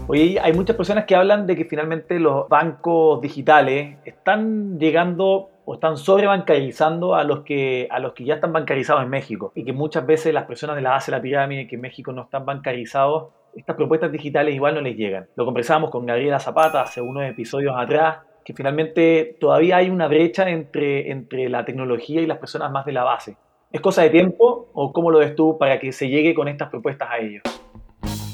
Oye, 0.07 0.37
hay 0.41 0.51
muchas 0.51 0.75
personas 0.75 1.05
que 1.05 1.15
hablan 1.15 1.47
de 1.47 1.55
que 1.55 1.63
finalmente 1.63 2.19
los 2.19 2.49
bancos 2.49 3.21
digitales 3.21 3.97
están 4.03 4.77
llegando 4.77 5.49
o 5.63 5.75
están 5.75 5.95
sobrebancarizando 5.95 7.15
a 7.15 7.23
los 7.23 7.39
que 7.41 7.87
a 7.89 7.99
los 7.99 8.11
que 8.11 8.25
ya 8.25 8.35
están 8.35 8.51
bancarizados 8.51 9.01
en 9.01 9.09
México 9.09 9.53
y 9.55 9.63
que 9.63 9.71
muchas 9.71 10.05
veces 10.05 10.33
las 10.33 10.43
personas 10.43 10.75
de 10.75 10.81
la 10.81 10.89
base 10.89 11.09
de 11.09 11.17
la 11.17 11.21
pirámide 11.21 11.67
que 11.67 11.75
en 11.75 11.81
México 11.81 12.11
no 12.11 12.23
están 12.23 12.45
bancarizados 12.45 13.29
estas 13.55 13.77
propuestas 13.77 14.11
digitales 14.11 14.53
igual 14.53 14.75
no 14.75 14.81
les 14.81 14.97
llegan. 14.97 15.27
Lo 15.35 15.45
conversamos 15.45 15.89
con 15.89 16.05
Gabriela 16.05 16.39
Zapata 16.39 16.81
hace 16.81 16.99
unos 16.99 17.23
episodios 17.23 17.73
atrás 17.77 18.17
que 18.43 18.53
finalmente 18.53 19.37
todavía 19.39 19.77
hay 19.77 19.89
una 19.89 20.07
brecha 20.07 20.49
entre, 20.49 21.11
entre 21.11 21.47
la 21.47 21.63
tecnología 21.63 22.21
y 22.21 22.25
las 22.25 22.39
personas 22.39 22.71
más 22.71 22.85
de 22.85 22.91
la 22.91 23.05
base. 23.05 23.37
¿Es 23.71 23.79
cosa 23.79 24.01
de 24.01 24.09
tiempo 24.09 24.67
o 24.73 24.91
cómo 24.91 25.11
lo 25.11 25.19
ves 25.19 25.33
tú 25.33 25.57
para 25.57 25.79
que 25.79 25.93
se 25.93 26.09
llegue 26.09 26.33
con 26.33 26.49
estas 26.49 26.69
propuestas 26.69 27.09
a 27.09 27.19
ellos? 27.19 27.43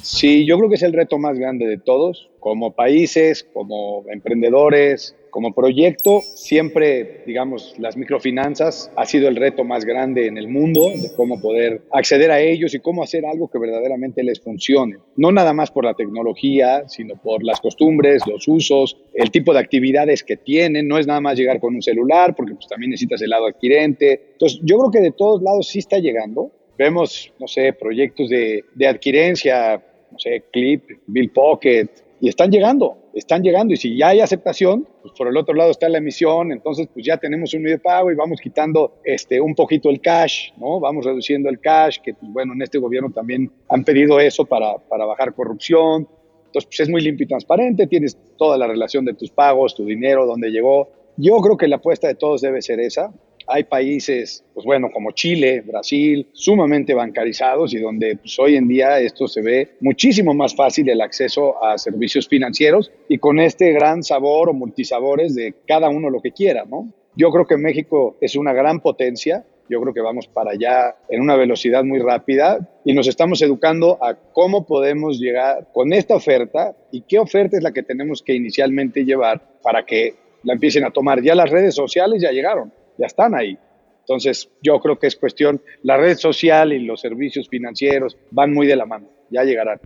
Sí, 0.02 0.46
yo 0.46 0.58
creo 0.58 0.70
que 0.70 0.76
es 0.76 0.84
el 0.84 0.94
reto 0.94 1.18
más 1.18 1.38
grande 1.38 1.68
de 1.68 1.78
todos, 1.78 2.30
como 2.40 2.72
países, 2.76 3.48
como 3.54 4.04
emprendedores, 4.10 5.16
como 5.30 5.54
proyecto. 5.54 6.22
Siempre, 6.22 7.24
digamos, 7.26 7.76
las 7.78 7.98
microfinanzas 7.98 8.92
ha 8.96 9.06
sido 9.06 9.28
el 9.28 9.36
reto 9.36 9.64
más 9.64 9.86
grande 9.86 10.28
en 10.28 10.38
el 10.38 10.48
mundo 10.48 10.90
de 10.90 11.14
cómo 11.16 11.40
poder 11.40 11.82
acceder 11.92 12.32
a 12.32 12.42
ellos 12.42 12.74
y 12.74 12.80
cómo 12.80 13.04
hacer 13.04 13.26
algo 13.26 13.50
que 13.50 13.60
verdaderamente 13.60 14.24
les 14.24 14.40
funcione. 14.40 14.98
No 15.16 15.32
nada 15.32 15.54
más 15.54 15.72
por 15.72 15.86
la 15.86 15.94
tecnología, 15.94 16.88
sino 16.88 17.16
por 17.16 17.44
las 17.44 17.60
costumbres, 17.60 18.24
los 18.28 18.48
usos, 18.48 18.98
el 19.14 19.32
tipo 19.32 19.54
de 19.54 19.60
actividades 19.60 20.24
que 20.24 20.38
tienen. 20.38 20.88
No 20.88 20.98
es 20.98 21.08
nada 21.08 21.22
más 21.22 21.38
llegar 21.38 21.60
con 21.60 21.76
un 21.76 21.82
celular, 21.82 22.36
porque 22.36 22.56
pues, 22.56 22.68
también 22.68 22.92
necesitas 22.92 23.22
el 23.22 23.30
lado 23.30 23.48
adquirente. 23.48 24.30
Entonces, 24.34 24.60
yo 24.64 24.78
creo 24.80 24.92
que 24.92 25.02
de 25.02 25.12
todos 25.12 25.42
lados 25.42 25.68
sí 25.68 25.80
está 25.80 26.00
llegando. 26.00 26.52
Vemos, 26.78 27.34
no 27.40 27.48
sé, 27.48 27.74
proyectos 27.74 28.30
de, 28.30 28.64
de 28.74 28.88
adquirencia, 28.88 29.84
no 30.20 30.32
sé, 30.32 30.44
Clip, 30.52 30.84
Bill 31.08 31.32
Pocket, 31.32 31.88
y 32.22 32.28
están 32.28 32.52
llegando, 32.52 32.98
están 33.14 33.42
llegando. 33.42 33.74
Y 33.74 33.78
si 33.78 33.98
ya 33.98 34.10
hay 34.10 34.20
aceptación, 34.20 34.86
pues 35.02 35.14
por 35.18 35.28
el 35.28 35.38
otro 35.38 35.54
lado 35.54 35.72
está 35.72 35.88
la 35.88 36.00
emisión, 36.00 36.52
entonces 36.52 36.88
pues 36.94 37.06
ya 37.06 37.18
tenemos 37.18 37.54
un 37.54 37.62
medio 37.62 37.78
de 37.78 37.82
pago 37.82 38.12
y 38.12 38.16
vamos 38.16 38.42
quitando 38.42 39.00
este, 39.04 39.40
un 39.40 39.56
poquito 39.56 39.90
el 39.90 40.02
cash, 40.02 40.52
¿no? 40.58 40.80
Vamos 40.80 41.06
reduciendo 41.06 41.50
el 41.50 41.60
cash, 41.60 42.00
que 42.04 42.14
pues 42.14 42.32
bueno, 42.32 42.54
en 42.54 42.62
este 42.62 42.78
gobierno 42.78 43.10
también 43.12 43.52
han 43.70 43.84
pedido 43.84 44.20
eso 44.20 44.46
para, 44.46 44.78
para 44.78 45.06
bajar 45.06 45.34
corrupción. 45.34 46.08
Entonces 46.48 46.66
pues 46.66 46.80
es 46.82 46.90
muy 46.90 47.02
limpio 47.02 47.24
y 47.24 47.28
transparente, 47.28 47.88
tienes 47.88 48.18
toda 48.38 48.58
la 48.58 48.68
relación 48.68 49.06
de 49.06 49.14
tus 49.14 49.32
pagos, 49.32 49.76
tu 49.76 49.86
dinero, 49.86 50.26
dónde 50.26 50.50
llegó. 50.50 50.90
Yo 51.16 51.38
creo 51.38 51.58
que 51.58 51.68
la 51.68 51.78
apuesta 51.78 52.08
de 52.08 52.16
todos 52.16 52.42
debe 52.42 52.62
ser 52.62 52.80
esa. 52.80 53.14
Hay 53.52 53.64
países, 53.64 54.44
pues 54.54 54.64
bueno, 54.64 54.92
como 54.92 55.12
Chile, 55.12 55.62
Brasil, 55.62 56.28
sumamente 56.34 56.94
bancarizados 56.94 57.74
y 57.74 57.80
donde 57.80 58.16
pues, 58.18 58.38
hoy 58.38 58.56
en 58.56 58.68
día 58.68 59.00
esto 59.00 59.28
se 59.28 59.42
ve 59.42 59.70
muchísimo 59.80 60.36
más 60.36 60.56
fácil 60.56 60.88
el 60.88 61.02
acceso 61.02 61.64
a 61.64 61.80
servicios 61.80 62.28
financieros 62.28 62.92
y 63.08 63.18
con 63.18 63.40
este 63.40 63.72
gran 63.72 64.04
sabor 64.04 64.50
o 64.50 64.54
multisabores 64.54 65.34
de 65.34 65.56
cada 65.68 65.90
uno 65.90 66.12
lo 66.12 66.22
que 66.22 66.32
quiera, 66.32 66.66
¿no? 66.66 66.94
Yo 67.16 67.32
creo 67.32 67.48
que 67.48 67.58
México 67.58 68.18
es 68.22 68.36
una 68.36 68.54
gran 68.54 68.82
potencia, 68.82 69.44
yo 69.68 69.82
creo 69.82 69.94
que 69.94 70.02
vamos 70.02 70.28
para 70.28 70.52
allá 70.52 70.96
en 71.10 71.22
una 71.22 71.36
velocidad 71.36 71.84
muy 71.84 72.00
rápida 72.00 72.60
y 72.86 72.94
nos 72.94 73.08
estamos 73.08 73.42
educando 73.42 73.98
a 74.04 74.14
cómo 74.14 74.66
podemos 74.66 75.20
llegar 75.20 75.68
con 75.74 75.92
esta 75.94 76.16
oferta 76.16 76.76
y 76.92 77.02
qué 77.02 77.20
oferta 77.20 77.58
es 77.58 77.64
la 77.64 77.72
que 77.72 77.84
tenemos 77.84 78.22
que 78.22 78.34
inicialmente 78.34 79.06
llevar 79.06 79.42
para 79.62 79.86
que 79.86 80.16
la 80.44 80.54
empiecen 80.54 80.86
a 80.86 80.92
tomar. 80.92 81.22
Ya 81.22 81.36
las 81.36 81.50
redes 81.50 81.76
sociales 81.76 82.22
ya 82.22 82.32
llegaron, 82.32 82.72
ya 83.00 83.08
están 83.08 83.34
ahí. 83.34 83.58
Entonces, 84.02 84.50
yo 84.62 84.80
creo 84.80 85.00
que 85.00 85.08
es 85.08 85.16
cuestión, 85.16 85.62
la 85.84 85.98
red 85.98 86.18
social 86.18 86.74
y 86.74 86.80
los 86.80 87.00
servicios 87.00 87.48
financieros 87.48 88.18
van 88.32 88.54
muy 88.54 88.68
de 88.68 88.76
la 88.76 88.86
mano, 88.86 89.08
ya 89.30 89.44
llegarán. 89.44 89.80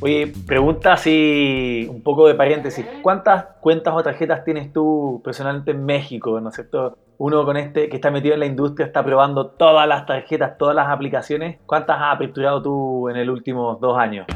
Oye, 0.00 0.32
pregunta 0.46 0.94
así, 0.94 1.86
un 1.88 2.02
poco 2.02 2.26
de 2.26 2.34
paréntesis. 2.34 2.84
¿Cuántas 3.00 3.44
cuentas 3.60 3.94
o 3.96 4.02
tarjetas 4.02 4.44
tienes 4.44 4.72
tú 4.72 5.20
personalmente 5.24 5.70
en 5.70 5.84
México? 5.84 6.40
¿No 6.40 6.48
es 6.48 6.56
cierto? 6.56 6.98
Uno 7.16 7.44
con 7.44 7.56
este 7.56 7.88
que 7.88 7.96
está 7.96 8.10
metido 8.10 8.34
en 8.34 8.40
la 8.40 8.46
industria 8.46 8.86
está 8.86 9.04
probando 9.04 9.46
todas 9.52 9.86
las 9.86 10.04
tarjetas, 10.04 10.58
todas 10.58 10.74
las 10.74 10.88
aplicaciones. 10.88 11.58
¿Cuántas 11.64 11.96
has 11.98 12.16
aperturado 12.16 12.60
tú 12.60 13.08
en 13.08 13.16
el 13.16 13.30
último 13.30 13.78
dos 13.80 13.96
años? 13.96 14.26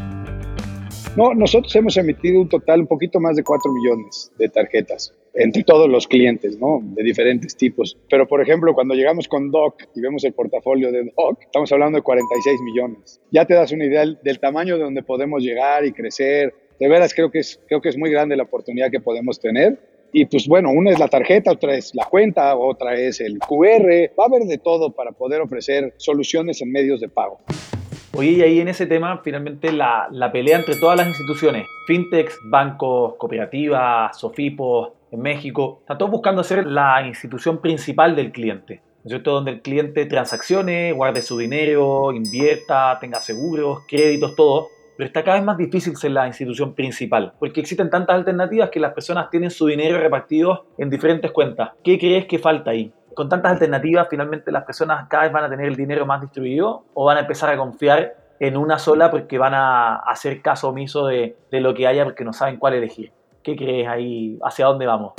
No, 1.16 1.34
nosotros 1.34 1.74
hemos 1.74 1.96
emitido 1.96 2.40
un 2.40 2.48
total 2.48 2.80
un 2.80 2.86
poquito 2.86 3.18
más 3.18 3.34
de 3.34 3.42
4 3.42 3.72
millones 3.72 4.30
de 4.38 4.48
tarjetas 4.48 5.12
entre 5.34 5.62
todos 5.62 5.88
los 5.88 6.06
clientes, 6.06 6.58
¿no? 6.58 6.80
De 6.82 7.02
diferentes 7.02 7.56
tipos. 7.56 7.96
Pero, 8.10 8.26
por 8.26 8.40
ejemplo, 8.40 8.74
cuando 8.74 8.94
llegamos 8.94 9.28
con 9.28 9.50
Doc 9.50 9.82
y 9.94 10.00
vemos 10.00 10.24
el 10.24 10.32
portafolio 10.32 10.90
de 10.90 11.12
Doc, 11.16 11.42
estamos 11.42 11.70
hablando 11.72 11.98
de 11.98 12.02
46 12.02 12.60
millones. 12.62 13.20
Ya 13.30 13.44
te 13.44 13.54
das 13.54 13.72
una 13.72 13.84
idea 13.84 14.04
del 14.06 14.40
tamaño 14.40 14.76
de 14.76 14.84
donde 14.84 15.02
podemos 15.02 15.42
llegar 15.42 15.84
y 15.84 15.92
crecer. 15.92 16.54
De 16.78 16.88
veras, 16.88 17.14
creo 17.14 17.30
que 17.30 17.40
es, 17.40 17.60
creo 17.66 17.80
que 17.80 17.88
es 17.88 17.98
muy 17.98 18.10
grande 18.10 18.36
la 18.36 18.44
oportunidad 18.44 18.90
que 18.90 19.00
podemos 19.00 19.40
tener. 19.40 19.78
Y 20.12 20.24
pues 20.24 20.48
bueno, 20.48 20.70
una 20.70 20.90
es 20.90 20.98
la 20.98 21.08
tarjeta, 21.08 21.52
otra 21.52 21.76
es 21.76 21.94
la 21.94 22.06
cuenta, 22.06 22.56
otra 22.56 22.94
es 22.94 23.20
el 23.20 23.38
QR. 23.38 24.10
Va 24.18 24.24
a 24.24 24.26
haber 24.26 24.44
de 24.44 24.58
todo 24.58 24.92
para 24.92 25.12
poder 25.12 25.40
ofrecer 25.40 25.94
soluciones 25.98 26.62
en 26.62 26.72
medios 26.72 27.00
de 27.00 27.08
pago. 27.08 27.40
Oye, 28.14 28.30
y 28.30 28.42
ahí 28.42 28.60
en 28.60 28.68
ese 28.68 28.86
tema, 28.86 29.20
finalmente 29.22 29.72
la, 29.72 30.08
la 30.10 30.32
pelea 30.32 30.58
entre 30.58 30.76
todas 30.76 30.96
las 30.96 31.08
instituciones, 31.08 31.66
fintechs, 31.86 32.38
bancos, 32.50 33.14
cooperativas, 33.16 34.18
sofipos, 34.18 34.92
en 35.10 35.20
México, 35.20 35.78
están 35.80 35.98
todos 35.98 36.10
buscando 36.10 36.42
ser 36.42 36.66
la 36.66 37.06
institución 37.06 37.60
principal 37.60 38.14
del 38.14 38.32
cliente. 38.32 38.82
¿no 38.98 39.04
es 39.04 39.10
cierto? 39.10 39.32
Donde 39.32 39.52
el 39.52 39.62
cliente 39.62 40.06
transaccione, 40.06 40.92
guarde 40.92 41.22
su 41.22 41.38
dinero, 41.38 42.12
invierta, 42.12 42.98
tenga 43.00 43.20
seguros, 43.20 43.80
créditos, 43.88 44.34
todo. 44.34 44.68
Pero 44.96 45.06
está 45.06 45.22
cada 45.22 45.36
vez 45.36 45.46
más 45.46 45.56
difícil 45.56 45.96
ser 45.96 46.10
la 46.10 46.26
institución 46.26 46.74
principal, 46.74 47.32
porque 47.38 47.60
existen 47.60 47.88
tantas 47.88 48.16
alternativas 48.16 48.70
que 48.70 48.80
las 48.80 48.92
personas 48.92 49.30
tienen 49.30 49.50
su 49.50 49.66
dinero 49.66 49.98
repartido 49.98 50.66
en 50.76 50.90
diferentes 50.90 51.30
cuentas. 51.30 51.70
¿Qué 51.84 51.98
crees 51.98 52.26
que 52.26 52.40
falta 52.40 52.72
ahí? 52.72 52.92
Con 53.18 53.28
tantas 53.28 53.50
alternativas, 53.50 54.06
finalmente 54.08 54.52
las 54.52 54.62
personas 54.62 55.08
cada 55.08 55.24
vez 55.24 55.32
van 55.32 55.42
a 55.42 55.50
tener 55.50 55.66
el 55.66 55.74
dinero 55.74 56.06
más 56.06 56.20
distribuido 56.20 56.84
o 56.94 57.04
van 57.04 57.16
a 57.16 57.20
empezar 57.22 57.50
a 57.50 57.56
confiar 57.56 58.14
en 58.38 58.56
una 58.56 58.78
sola 58.78 59.10
porque 59.10 59.38
van 59.38 59.54
a 59.54 59.96
hacer 59.96 60.40
caso 60.40 60.68
omiso 60.68 61.04
de, 61.08 61.34
de 61.50 61.60
lo 61.60 61.74
que 61.74 61.88
haya 61.88 62.04
porque 62.04 62.22
no 62.22 62.32
saben 62.32 62.58
cuál 62.58 62.74
elegir. 62.74 63.10
¿Qué 63.42 63.56
crees 63.56 63.88
ahí? 63.88 64.38
¿Hacia 64.40 64.66
dónde 64.66 64.86
vamos? 64.86 65.14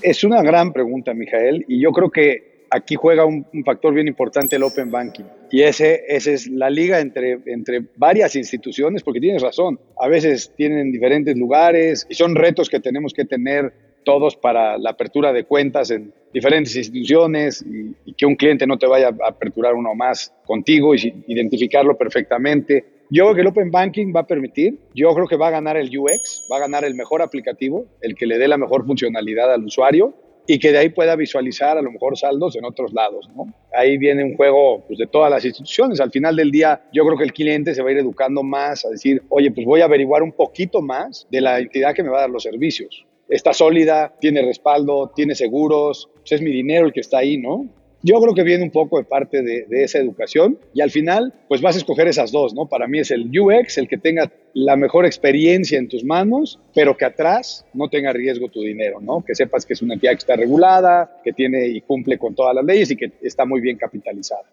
Es 0.00 0.24
una 0.24 0.40
gran 0.40 0.72
pregunta, 0.72 1.12
Mijael, 1.12 1.62
y 1.68 1.78
yo 1.78 1.92
creo 1.92 2.08
que 2.08 2.64
aquí 2.70 2.94
juega 2.94 3.26
un, 3.26 3.44
un, 3.52 3.64
factor 3.64 3.92
bien 3.92 4.08
importante 4.08 4.56
el 4.56 4.62
Open 4.62 4.90
Banking. 4.90 5.24
Y 5.50 5.60
ese, 5.60 6.04
ese 6.08 6.32
es 6.32 6.46
la 6.46 6.70
liga 6.70 7.00
entre, 7.00 7.38
entre 7.44 7.82
varias 7.96 8.34
instituciones, 8.34 9.02
porque 9.02 9.20
tienes 9.20 9.42
razón, 9.42 9.78
a 10.00 10.08
veces 10.08 10.54
tienen 10.56 10.90
diferentes 10.90 11.36
lugares 11.36 12.06
y 12.08 12.14
son 12.14 12.34
retos 12.34 12.70
que 12.70 12.80
tenemos 12.80 13.12
que 13.12 13.26
tener 13.26 13.89
todos 14.04 14.36
para 14.36 14.78
la 14.78 14.90
apertura 14.90 15.32
de 15.32 15.44
cuentas 15.44 15.90
en 15.90 16.12
diferentes 16.32 16.76
instituciones 16.76 17.64
y, 17.66 18.12
que 18.14 18.26
un 18.26 18.36
cliente 18.36 18.66
no 18.66 18.76
te 18.76 18.86
vaya 18.86 19.08
a 19.08 19.28
aperturar 19.28 19.74
uno 19.74 19.94
más 19.94 20.32
contigo 20.44 20.94
y 20.94 21.24
identificarlo 21.26 21.96
perfectamente. 21.96 22.84
Yo 23.10 23.24
creo 23.24 23.34
que 23.34 23.40
el 23.40 23.46
Open 23.48 23.70
Banking 23.70 24.12
va 24.14 24.20
a 24.20 24.26
permitir, 24.26 24.78
yo 24.94 25.12
creo 25.14 25.26
que 25.26 25.36
va 25.36 25.48
a 25.48 25.50
ganar 25.50 25.76
el 25.76 25.88
UX, 25.96 26.46
va 26.52 26.58
a 26.58 26.60
ganar 26.60 26.84
el 26.84 26.94
mejor 26.94 27.22
aplicativo, 27.22 27.86
el 28.02 28.14
que 28.14 28.26
le 28.26 28.38
dé 28.38 28.46
la 28.46 28.58
mejor 28.58 28.86
funcionalidad 28.86 29.52
al 29.52 29.64
usuario 29.64 30.14
y 30.46 30.58
que 30.58 30.72
de 30.72 30.78
ahí 30.78 30.88
pueda 30.88 31.16
visualizar 31.16 31.78
a 31.78 31.82
lo 31.82 31.92
mejor 31.92 32.16
saldos 32.16 32.56
en 32.56 32.64
otros 32.64 32.92
lados. 32.92 33.28
Ahí 33.72 33.98
viene 33.98 34.24
un 34.24 34.36
juego 34.36 34.84
pues, 34.86 34.98
de 34.98 35.06
todas 35.06 35.30
las 35.30 35.44
instituciones. 35.44 36.00
Al 36.00 36.10
final 36.10 36.36
del 36.36 36.50
día, 36.50 36.82
yo 36.92 37.04
creo 37.04 37.16
que 37.16 37.24
el 37.24 37.32
cliente 37.32 37.74
se 37.74 37.82
va 37.82 37.90
a 37.90 37.92
ir 37.92 37.98
educando 37.98 38.42
más 38.42 38.84
a 38.84 38.90
decir, 38.90 39.22
oye, 39.28 39.50
pues 39.50 39.66
voy 39.66 39.80
a 39.80 39.84
averiguar 39.84 40.22
un 40.22 40.32
poquito 40.32 40.82
más 40.82 41.26
de 41.30 41.40
la 41.40 41.58
entidad 41.58 41.94
que 41.94 42.02
me 42.02 42.08
va 42.08 42.18
a 42.18 42.20
dar 42.22 42.30
los 42.30 42.42
servicios. 42.42 43.06
Está 43.30 43.52
sólida, 43.52 44.12
tiene 44.20 44.42
respaldo, 44.42 45.12
tiene 45.14 45.36
seguros, 45.36 46.10
pues 46.16 46.32
es 46.32 46.42
mi 46.42 46.50
dinero 46.50 46.86
el 46.86 46.92
que 46.92 47.00
está 47.00 47.18
ahí, 47.18 47.38
¿no? 47.38 47.68
Yo 48.02 48.18
creo 48.20 48.34
que 48.34 48.42
viene 48.42 48.64
un 48.64 48.70
poco 48.70 48.98
de 48.98 49.04
parte 49.04 49.42
de, 49.42 49.66
esa 49.70 49.98
educación 49.98 50.58
y 50.74 50.80
al 50.80 50.90
final, 50.90 51.32
pues 51.48 51.60
vas 51.60 51.76
a 51.76 51.78
escoger 51.78 52.08
esas 52.08 52.32
dos, 52.32 52.54
¿no? 52.54 52.66
Para 52.66 52.88
mí 52.88 52.98
es 52.98 53.10
el 53.10 53.30
UX, 53.38 53.78
el 53.78 53.88
que 53.88 53.98
tenga 53.98 54.32
la 54.54 54.74
mejor 54.74 55.04
experiencia 55.04 55.78
en 55.78 55.86
tus 55.86 56.02
manos, 56.02 56.58
pero 56.74 56.96
que 56.96 57.04
atrás 57.04 57.66
no 57.74 57.88
tenga 57.88 58.12
riesgo 58.12 58.48
tu 58.48 58.62
dinero, 58.62 59.00
¿no? 59.00 59.22
Que 59.24 59.34
sepas 59.34 59.64
que 59.64 59.74
es 59.74 59.82
una 59.82 59.94
entidad 59.94 60.12
que 60.12 60.18
está 60.18 60.34
regulada, 60.34 61.20
que 61.22 61.32
tiene 61.32 61.68
y 61.68 61.82
cumple 61.82 62.18
con 62.18 62.34
todas 62.34 62.54
las 62.54 62.64
leyes 62.64 62.90
y 62.90 62.96
que 62.96 63.12
está 63.22 63.44
muy 63.44 63.60
bien 63.60 63.76
capitalizada. 63.76 64.44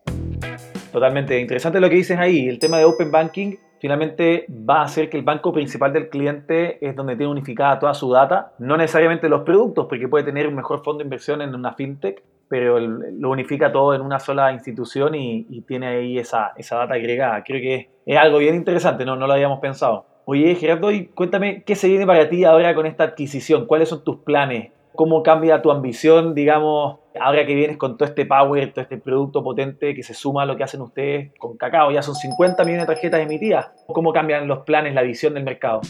Totalmente 0.91 1.39
interesante 1.39 1.79
lo 1.79 1.89
que 1.89 1.95
dices 1.95 2.17
ahí. 2.17 2.47
El 2.47 2.59
tema 2.59 2.77
de 2.77 2.85
Open 2.85 3.09
Banking 3.09 3.55
finalmente 3.79 4.45
va 4.49 4.81
a 4.81 4.83
hacer 4.83 5.09
que 5.09 5.17
el 5.17 5.23
banco 5.23 5.51
principal 5.53 5.93
del 5.93 6.09
cliente 6.09 6.85
es 6.85 6.95
donde 6.95 7.15
tiene 7.15 7.31
unificada 7.31 7.79
toda 7.79 7.93
su 7.93 8.11
data, 8.11 8.53
no 8.59 8.77
necesariamente 8.77 9.29
los 9.29 9.41
productos, 9.41 9.87
porque 9.87 10.07
puede 10.07 10.25
tener 10.25 10.47
un 10.47 10.55
mejor 10.55 10.83
fondo 10.83 10.99
de 10.99 11.05
inversión 11.05 11.41
en 11.41 11.53
una 11.55 11.73
fintech, 11.73 12.23
pero 12.47 12.79
lo 12.79 13.29
unifica 13.29 13.71
todo 13.71 13.93
en 13.93 14.01
una 14.01 14.19
sola 14.19 14.51
institución 14.53 15.15
y, 15.15 15.45
y, 15.49 15.61
tiene 15.61 15.87
ahí 15.87 16.17
esa, 16.17 16.53
esa 16.55 16.77
data 16.77 16.93
agregada. 16.93 17.43
Creo 17.43 17.61
que 17.61 17.75
es, 17.75 17.87
es 18.05 18.17
algo 18.17 18.37
bien 18.37 18.55
interesante, 18.55 19.05
no, 19.05 19.15
no 19.15 19.27
lo 19.27 19.33
habíamos 19.33 19.59
pensado. 19.59 20.05
Oye, 20.25 20.55
Gerardo, 20.55 20.91
y 20.91 21.05
cuéntame, 21.07 21.63
¿qué 21.63 21.75
se 21.75 21.87
viene 21.87 22.05
para 22.05 22.27
ti 22.29 22.43
ahora 22.43 22.75
con 22.75 22.85
esta 22.85 23.05
adquisición? 23.05 23.65
¿Cuáles 23.65 23.89
son 23.89 24.03
tus 24.03 24.17
planes? 24.17 24.71
¿Cómo 24.97 25.21
cambia 25.21 25.61
tu 25.61 25.69
ambición, 25.69 26.33
digamos, 26.33 26.97
ahora 27.19 27.45
que 27.45 27.53
vienes 27.53 27.77
con 27.77 27.99
todo 27.99 28.09
este 28.09 28.25
power, 28.25 28.73
todo 28.73 28.81
este 28.81 28.97
producto 28.97 29.43
potente 29.43 29.93
que 29.93 30.01
se 30.01 30.15
suma 30.15 30.41
a 30.41 30.45
lo 30.47 30.57
que 30.57 30.63
hacen 30.63 30.81
ustedes 30.81 31.33
con 31.37 31.55
Cacao? 31.55 31.91
Ya 31.91 32.01
son 32.01 32.15
50 32.15 32.63
millones 32.63 32.87
de 32.87 32.95
tarjetas 32.95 33.21
emitidas. 33.21 33.67
¿Cómo 33.85 34.11
cambian 34.11 34.47
los 34.47 34.63
planes, 34.63 34.95
la 34.95 35.03
visión 35.03 35.35
del 35.35 35.43
mercado? 35.43 35.81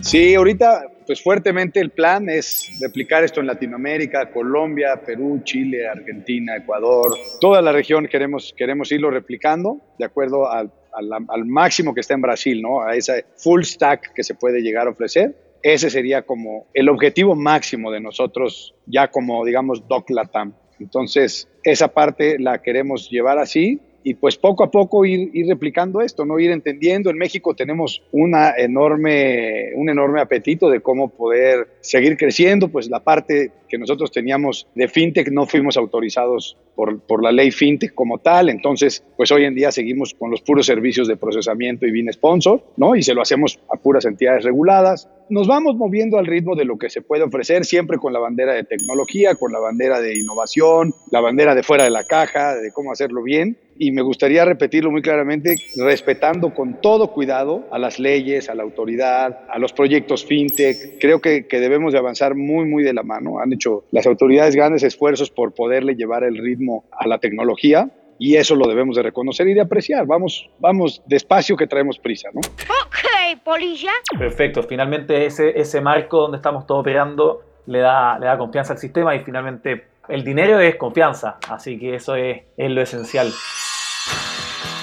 Sí, 0.00 0.34
ahorita 0.34 0.84
pues 1.06 1.22
fuertemente 1.22 1.80
el 1.80 1.90
plan 1.90 2.30
es 2.30 2.78
replicar 2.80 3.24
esto 3.24 3.42
en 3.42 3.46
Latinoamérica, 3.46 4.30
Colombia, 4.30 4.98
Perú, 5.04 5.42
Chile, 5.44 5.86
Argentina, 5.86 6.56
Ecuador, 6.56 7.14
toda 7.42 7.60
la 7.60 7.72
región 7.72 8.06
queremos, 8.06 8.54
queremos 8.56 8.90
irlo 8.90 9.10
replicando 9.10 9.82
de 9.98 10.06
acuerdo 10.06 10.50
al, 10.50 10.72
al, 10.94 11.12
al, 11.28 11.44
máximo 11.44 11.92
que 11.92 12.00
está 12.00 12.14
en 12.14 12.22
Brasil, 12.22 12.62
¿no? 12.62 12.80
A 12.80 12.96
ese 12.96 13.26
full 13.36 13.64
stack 13.64 14.14
que 14.14 14.24
se 14.24 14.34
puede 14.34 14.62
llegar 14.62 14.86
a 14.86 14.90
ofrecer. 14.92 15.34
Ese 15.64 15.88
sería 15.88 16.26
como 16.26 16.66
el 16.74 16.90
objetivo 16.90 17.34
máximo 17.34 17.90
de 17.90 17.98
nosotros, 17.98 18.74
ya 18.84 19.10
como 19.10 19.42
digamos 19.46 19.88
Doc 19.88 20.10
Latam. 20.10 20.52
Entonces, 20.78 21.48
esa 21.62 21.88
parte 21.88 22.38
la 22.38 22.60
queremos 22.60 23.08
llevar 23.08 23.38
así 23.38 23.80
y 24.04 24.14
pues 24.14 24.36
poco 24.36 24.62
a 24.62 24.70
poco 24.70 25.06
ir, 25.06 25.30
ir, 25.32 25.48
replicando 25.48 26.02
esto, 26.02 26.26
no 26.26 26.38
ir 26.38 26.50
entendiendo. 26.50 27.08
En 27.08 27.16
México 27.16 27.54
tenemos 27.54 28.02
una 28.12 28.52
enorme, 28.56 29.72
un 29.74 29.88
enorme 29.88 30.20
apetito 30.20 30.68
de 30.68 30.80
cómo 30.80 31.08
poder 31.08 31.68
seguir 31.80 32.18
creciendo, 32.18 32.68
pues 32.68 32.88
la 32.90 33.00
parte 33.00 33.50
que 33.66 33.78
nosotros 33.78 34.12
teníamos 34.12 34.68
de 34.74 34.88
fintech 34.88 35.30
no 35.30 35.46
fuimos 35.46 35.78
autorizados 35.78 36.56
por, 36.76 37.00
por 37.00 37.22
la 37.22 37.32
ley 37.32 37.50
fintech 37.50 37.94
como 37.94 38.18
tal, 38.18 38.50
entonces 38.50 39.02
pues 39.16 39.32
hoy 39.32 39.44
en 39.44 39.54
día 39.54 39.72
seguimos 39.72 40.12
con 40.14 40.30
los 40.30 40.42
puros 40.42 40.66
servicios 40.66 41.08
de 41.08 41.16
procesamiento 41.16 41.86
y 41.86 41.90
bien 41.90 42.12
sponsor, 42.12 42.62
¿no? 42.76 42.94
Y 42.94 43.02
se 43.02 43.14
lo 43.14 43.22
hacemos 43.22 43.58
a 43.72 43.76
puras 43.76 44.04
entidades 44.04 44.44
reguladas. 44.44 45.08
Nos 45.30 45.48
vamos 45.48 45.76
moviendo 45.76 46.18
al 46.18 46.26
ritmo 46.26 46.54
de 46.54 46.66
lo 46.66 46.76
que 46.76 46.90
se 46.90 47.00
puede 47.00 47.22
ofrecer, 47.22 47.64
siempre 47.64 47.96
con 47.96 48.12
la 48.12 48.18
bandera 48.18 48.52
de 48.52 48.64
tecnología, 48.64 49.34
con 49.34 49.50
la 49.50 49.58
bandera 49.58 49.98
de 50.00 50.18
innovación, 50.18 50.92
la 51.10 51.20
bandera 51.20 51.54
de 51.54 51.62
fuera 51.62 51.84
de 51.84 51.90
la 51.90 52.04
caja, 52.04 52.54
de 52.56 52.70
cómo 52.70 52.92
hacerlo 52.92 53.22
bien, 53.22 53.56
y 53.78 53.92
me 53.92 54.02
gustaría 54.02 54.44
repetirlo 54.44 54.90
muy 54.90 55.02
claramente, 55.02 55.54
respetando 55.76 56.54
con 56.54 56.80
todo 56.80 57.12
cuidado 57.12 57.66
a 57.70 57.78
las 57.78 57.98
leyes, 57.98 58.48
a 58.48 58.54
la 58.54 58.62
autoridad, 58.62 59.40
a 59.48 59.58
los 59.58 59.72
proyectos 59.72 60.24
fintech. 60.24 60.98
Creo 61.00 61.20
que, 61.20 61.46
que, 61.46 61.60
debemos 61.60 61.92
de 61.92 61.98
avanzar 61.98 62.34
muy, 62.34 62.66
muy 62.66 62.82
de 62.82 62.92
la 62.92 63.02
mano. 63.02 63.40
Han 63.40 63.52
hecho 63.52 63.84
las 63.90 64.06
autoridades 64.06 64.54
grandes 64.54 64.82
esfuerzos 64.82 65.30
por 65.30 65.54
poderle 65.54 65.94
llevar 65.94 66.24
el 66.24 66.38
ritmo 66.38 66.84
a 66.92 67.06
la 67.06 67.18
tecnología 67.18 67.90
y 68.18 68.36
eso 68.36 68.54
lo 68.54 68.66
debemos 68.68 68.96
de 68.96 69.02
reconocer 69.02 69.48
y 69.48 69.54
de 69.54 69.60
apreciar. 69.60 70.06
Vamos, 70.06 70.48
vamos 70.58 71.02
despacio 71.06 71.56
que 71.56 71.66
traemos 71.66 71.98
prisa, 71.98 72.28
¿no? 72.32 72.40
Ok, 72.40 73.42
polilla. 73.42 73.92
Perfecto. 74.18 74.62
Finalmente 74.62 75.26
ese, 75.26 75.58
ese 75.58 75.80
marco 75.80 76.20
donde 76.20 76.36
estamos 76.36 76.66
todos 76.66 76.82
operando 76.82 77.42
le 77.66 77.80
da, 77.80 78.18
le 78.18 78.26
da 78.26 78.38
confianza 78.38 78.74
al 78.74 78.78
sistema 78.78 79.14
y 79.16 79.20
finalmente 79.20 79.93
el 80.08 80.24
dinero 80.24 80.60
es 80.60 80.76
confianza, 80.76 81.38
así 81.48 81.78
que 81.78 81.96
eso 81.96 82.16
es, 82.16 82.42
lo 82.56 82.80
esencial. 82.80 83.32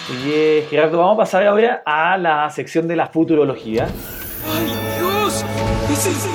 Oye, 0.09 0.65
Gerardo, 0.69 0.97
vamos 0.97 1.15
a 1.15 1.17
pasar 1.17 1.45
ahora 1.45 1.83
a 1.85 2.17
la 2.17 2.49
sección 2.49 2.87
de 2.87 2.95
la 2.95 3.07
futurología. 3.07 3.87
¡Ay, 4.47 4.65
Dios! 4.99 5.45
¡Es! 5.91 6.30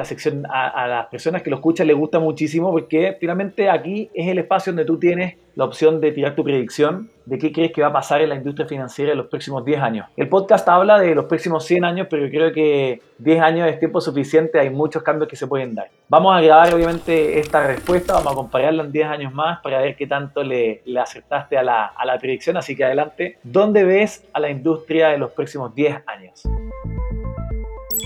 Esta 0.00 0.08
sección 0.08 0.46
a, 0.48 0.68
a 0.68 0.88
las 0.88 1.06
personas 1.08 1.42
que 1.42 1.50
lo 1.50 1.56
escuchan 1.56 1.86
les 1.86 1.94
gusta 1.94 2.18
muchísimo 2.18 2.70
porque 2.70 3.18
finalmente 3.20 3.68
aquí 3.68 4.10
es 4.14 4.28
el 4.28 4.38
espacio 4.38 4.72
donde 4.72 4.86
tú 4.86 4.98
tienes 4.98 5.34
la 5.56 5.66
opción 5.66 6.00
de 6.00 6.10
tirar 6.10 6.34
tu 6.34 6.42
predicción 6.42 7.10
de 7.26 7.38
qué 7.38 7.52
crees 7.52 7.72
que 7.72 7.82
va 7.82 7.88
a 7.88 7.92
pasar 7.92 8.22
en 8.22 8.30
la 8.30 8.36
industria 8.36 8.66
financiera 8.66 9.12
en 9.12 9.18
los 9.18 9.26
próximos 9.26 9.62
10 9.62 9.78
años. 9.82 10.06
El 10.16 10.26
podcast 10.30 10.66
habla 10.70 10.98
de 10.98 11.14
los 11.14 11.26
próximos 11.26 11.66
100 11.66 11.84
años, 11.84 12.06
pero 12.08 12.24
yo 12.24 12.30
creo 12.30 12.50
que 12.50 13.02
10 13.18 13.42
años 13.42 13.68
es 13.68 13.78
tiempo 13.78 14.00
suficiente, 14.00 14.58
hay 14.58 14.70
muchos 14.70 15.02
cambios 15.02 15.28
que 15.28 15.36
se 15.36 15.46
pueden 15.46 15.74
dar. 15.74 15.90
Vamos 16.08 16.34
a 16.34 16.40
grabar 16.40 16.72
obviamente 16.72 17.38
esta 17.38 17.66
respuesta, 17.66 18.14
vamos 18.14 18.32
a 18.32 18.36
compararla 18.36 18.84
en 18.84 18.92
10 18.92 19.06
años 19.06 19.34
más 19.34 19.60
para 19.60 19.82
ver 19.82 19.96
qué 19.96 20.06
tanto 20.06 20.42
le, 20.42 20.80
le 20.86 20.98
acertaste 20.98 21.58
a 21.58 21.62
la, 21.62 21.84
a 21.86 22.06
la 22.06 22.18
predicción, 22.18 22.56
así 22.56 22.74
que 22.74 22.86
adelante. 22.86 23.36
¿Dónde 23.42 23.84
ves 23.84 24.26
a 24.32 24.40
la 24.40 24.48
industria 24.48 25.12
en 25.12 25.20
los 25.20 25.32
próximos 25.32 25.74
10 25.74 26.02
años? 26.06 26.42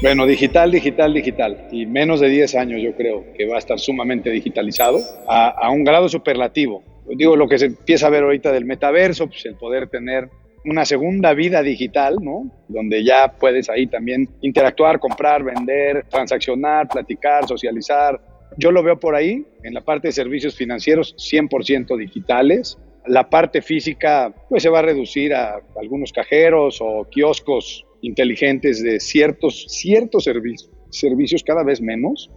Bueno, 0.03 0.27
digital, 0.27 0.71
digital, 0.71 1.15
digital. 1.15 1.69
Y 1.71 1.87
menos 1.87 2.21
de 2.21 2.29
10 2.29 2.55
años 2.57 2.81
yo 2.83 2.95
creo 2.95 3.25
que 3.37 3.47
va 3.47 3.57
a 3.57 3.59
estar 3.59 3.79
sumamente 3.79 4.31
digitalizado 4.31 4.99
a, 5.29 5.71
un 5.71 5.85
grado 5.85 6.09
superlativo. 6.09 6.83
Digo, 7.17 7.37
lo 7.37 7.49
que 7.49 7.59
se 7.59 7.67
empieza 7.67 8.07
a 8.07 8.11
ver 8.11 8.23
ahorita 8.23 8.53
del 8.53 8.65
metaverso, 8.65 9.27
pues 9.27 9.45
el 9.47 9.57
poder 9.57 9.89
tener 9.89 10.29
una 10.65 10.85
segunda 10.85 11.35
vida 11.35 11.63
digital, 11.63 12.17
¿no? 12.21 12.51
Donde 12.69 13.05
ya 13.05 13.35
puedes 13.39 13.69
ahí 13.69 13.87
también 13.87 14.29
interactuar, 14.41 14.99
comprar, 14.99 15.45
vender, 15.45 16.07
transaccionar, 16.09 16.89
platicar, 16.89 17.47
socializar. 17.47 18.21
Yo 18.57 18.71
lo 18.71 18.83
veo 18.83 18.99
por 18.99 19.15
ahí, 19.15 19.45
en 19.63 19.75
la 19.75 19.83
parte 19.83 20.09
de 20.09 20.13
servicios 20.13 20.55
financieros 20.57 21.15
100% 21.17 21.97
digitales. 21.99 22.79
La 23.07 23.29
parte 23.29 23.61
física, 23.61 24.35
pues 24.49 24.63
se 24.63 24.71
va 24.71 24.79
a 24.79 24.83
reducir 24.83 25.35
a 25.35 25.61
algunos 25.77 26.13
cajeros 26.13 26.79
o 26.81 27.07
kioscos 27.11 27.85
inteligentes 28.07 28.83
de 28.83 29.01
ciertos, 29.01 29.65
ciertos 29.69 30.25
servicios, 30.25 30.71
servicios 30.91 31.43
cada 31.43 31.63
vez 31.65 31.81
menos. 31.81 32.31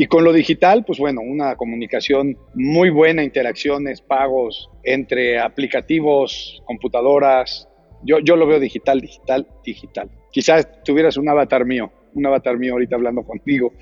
Y 0.00 0.06
con 0.06 0.22
lo 0.22 0.32
digital, 0.32 0.84
pues 0.86 0.98
bueno, 1.00 1.20
una 1.22 1.56
comunicación 1.56 2.36
muy 2.54 2.88
buena, 2.88 3.24
interacciones, 3.24 4.00
pagos 4.00 4.70
entre 4.84 5.40
aplicativos, 5.40 6.62
computadoras. 6.66 7.68
Yo, 8.04 8.20
yo 8.20 8.36
lo 8.36 8.46
veo 8.46 8.60
digital, 8.60 9.00
digital, 9.00 9.46
digital. 9.64 10.08
Quizás 10.30 10.68
tuvieras 10.84 11.16
un 11.16 11.28
avatar 11.28 11.64
mío, 11.64 11.90
un 12.14 12.24
avatar 12.26 12.58
mío 12.58 12.74
ahorita 12.74 12.94
hablando 12.94 13.22
contigo 13.24 13.72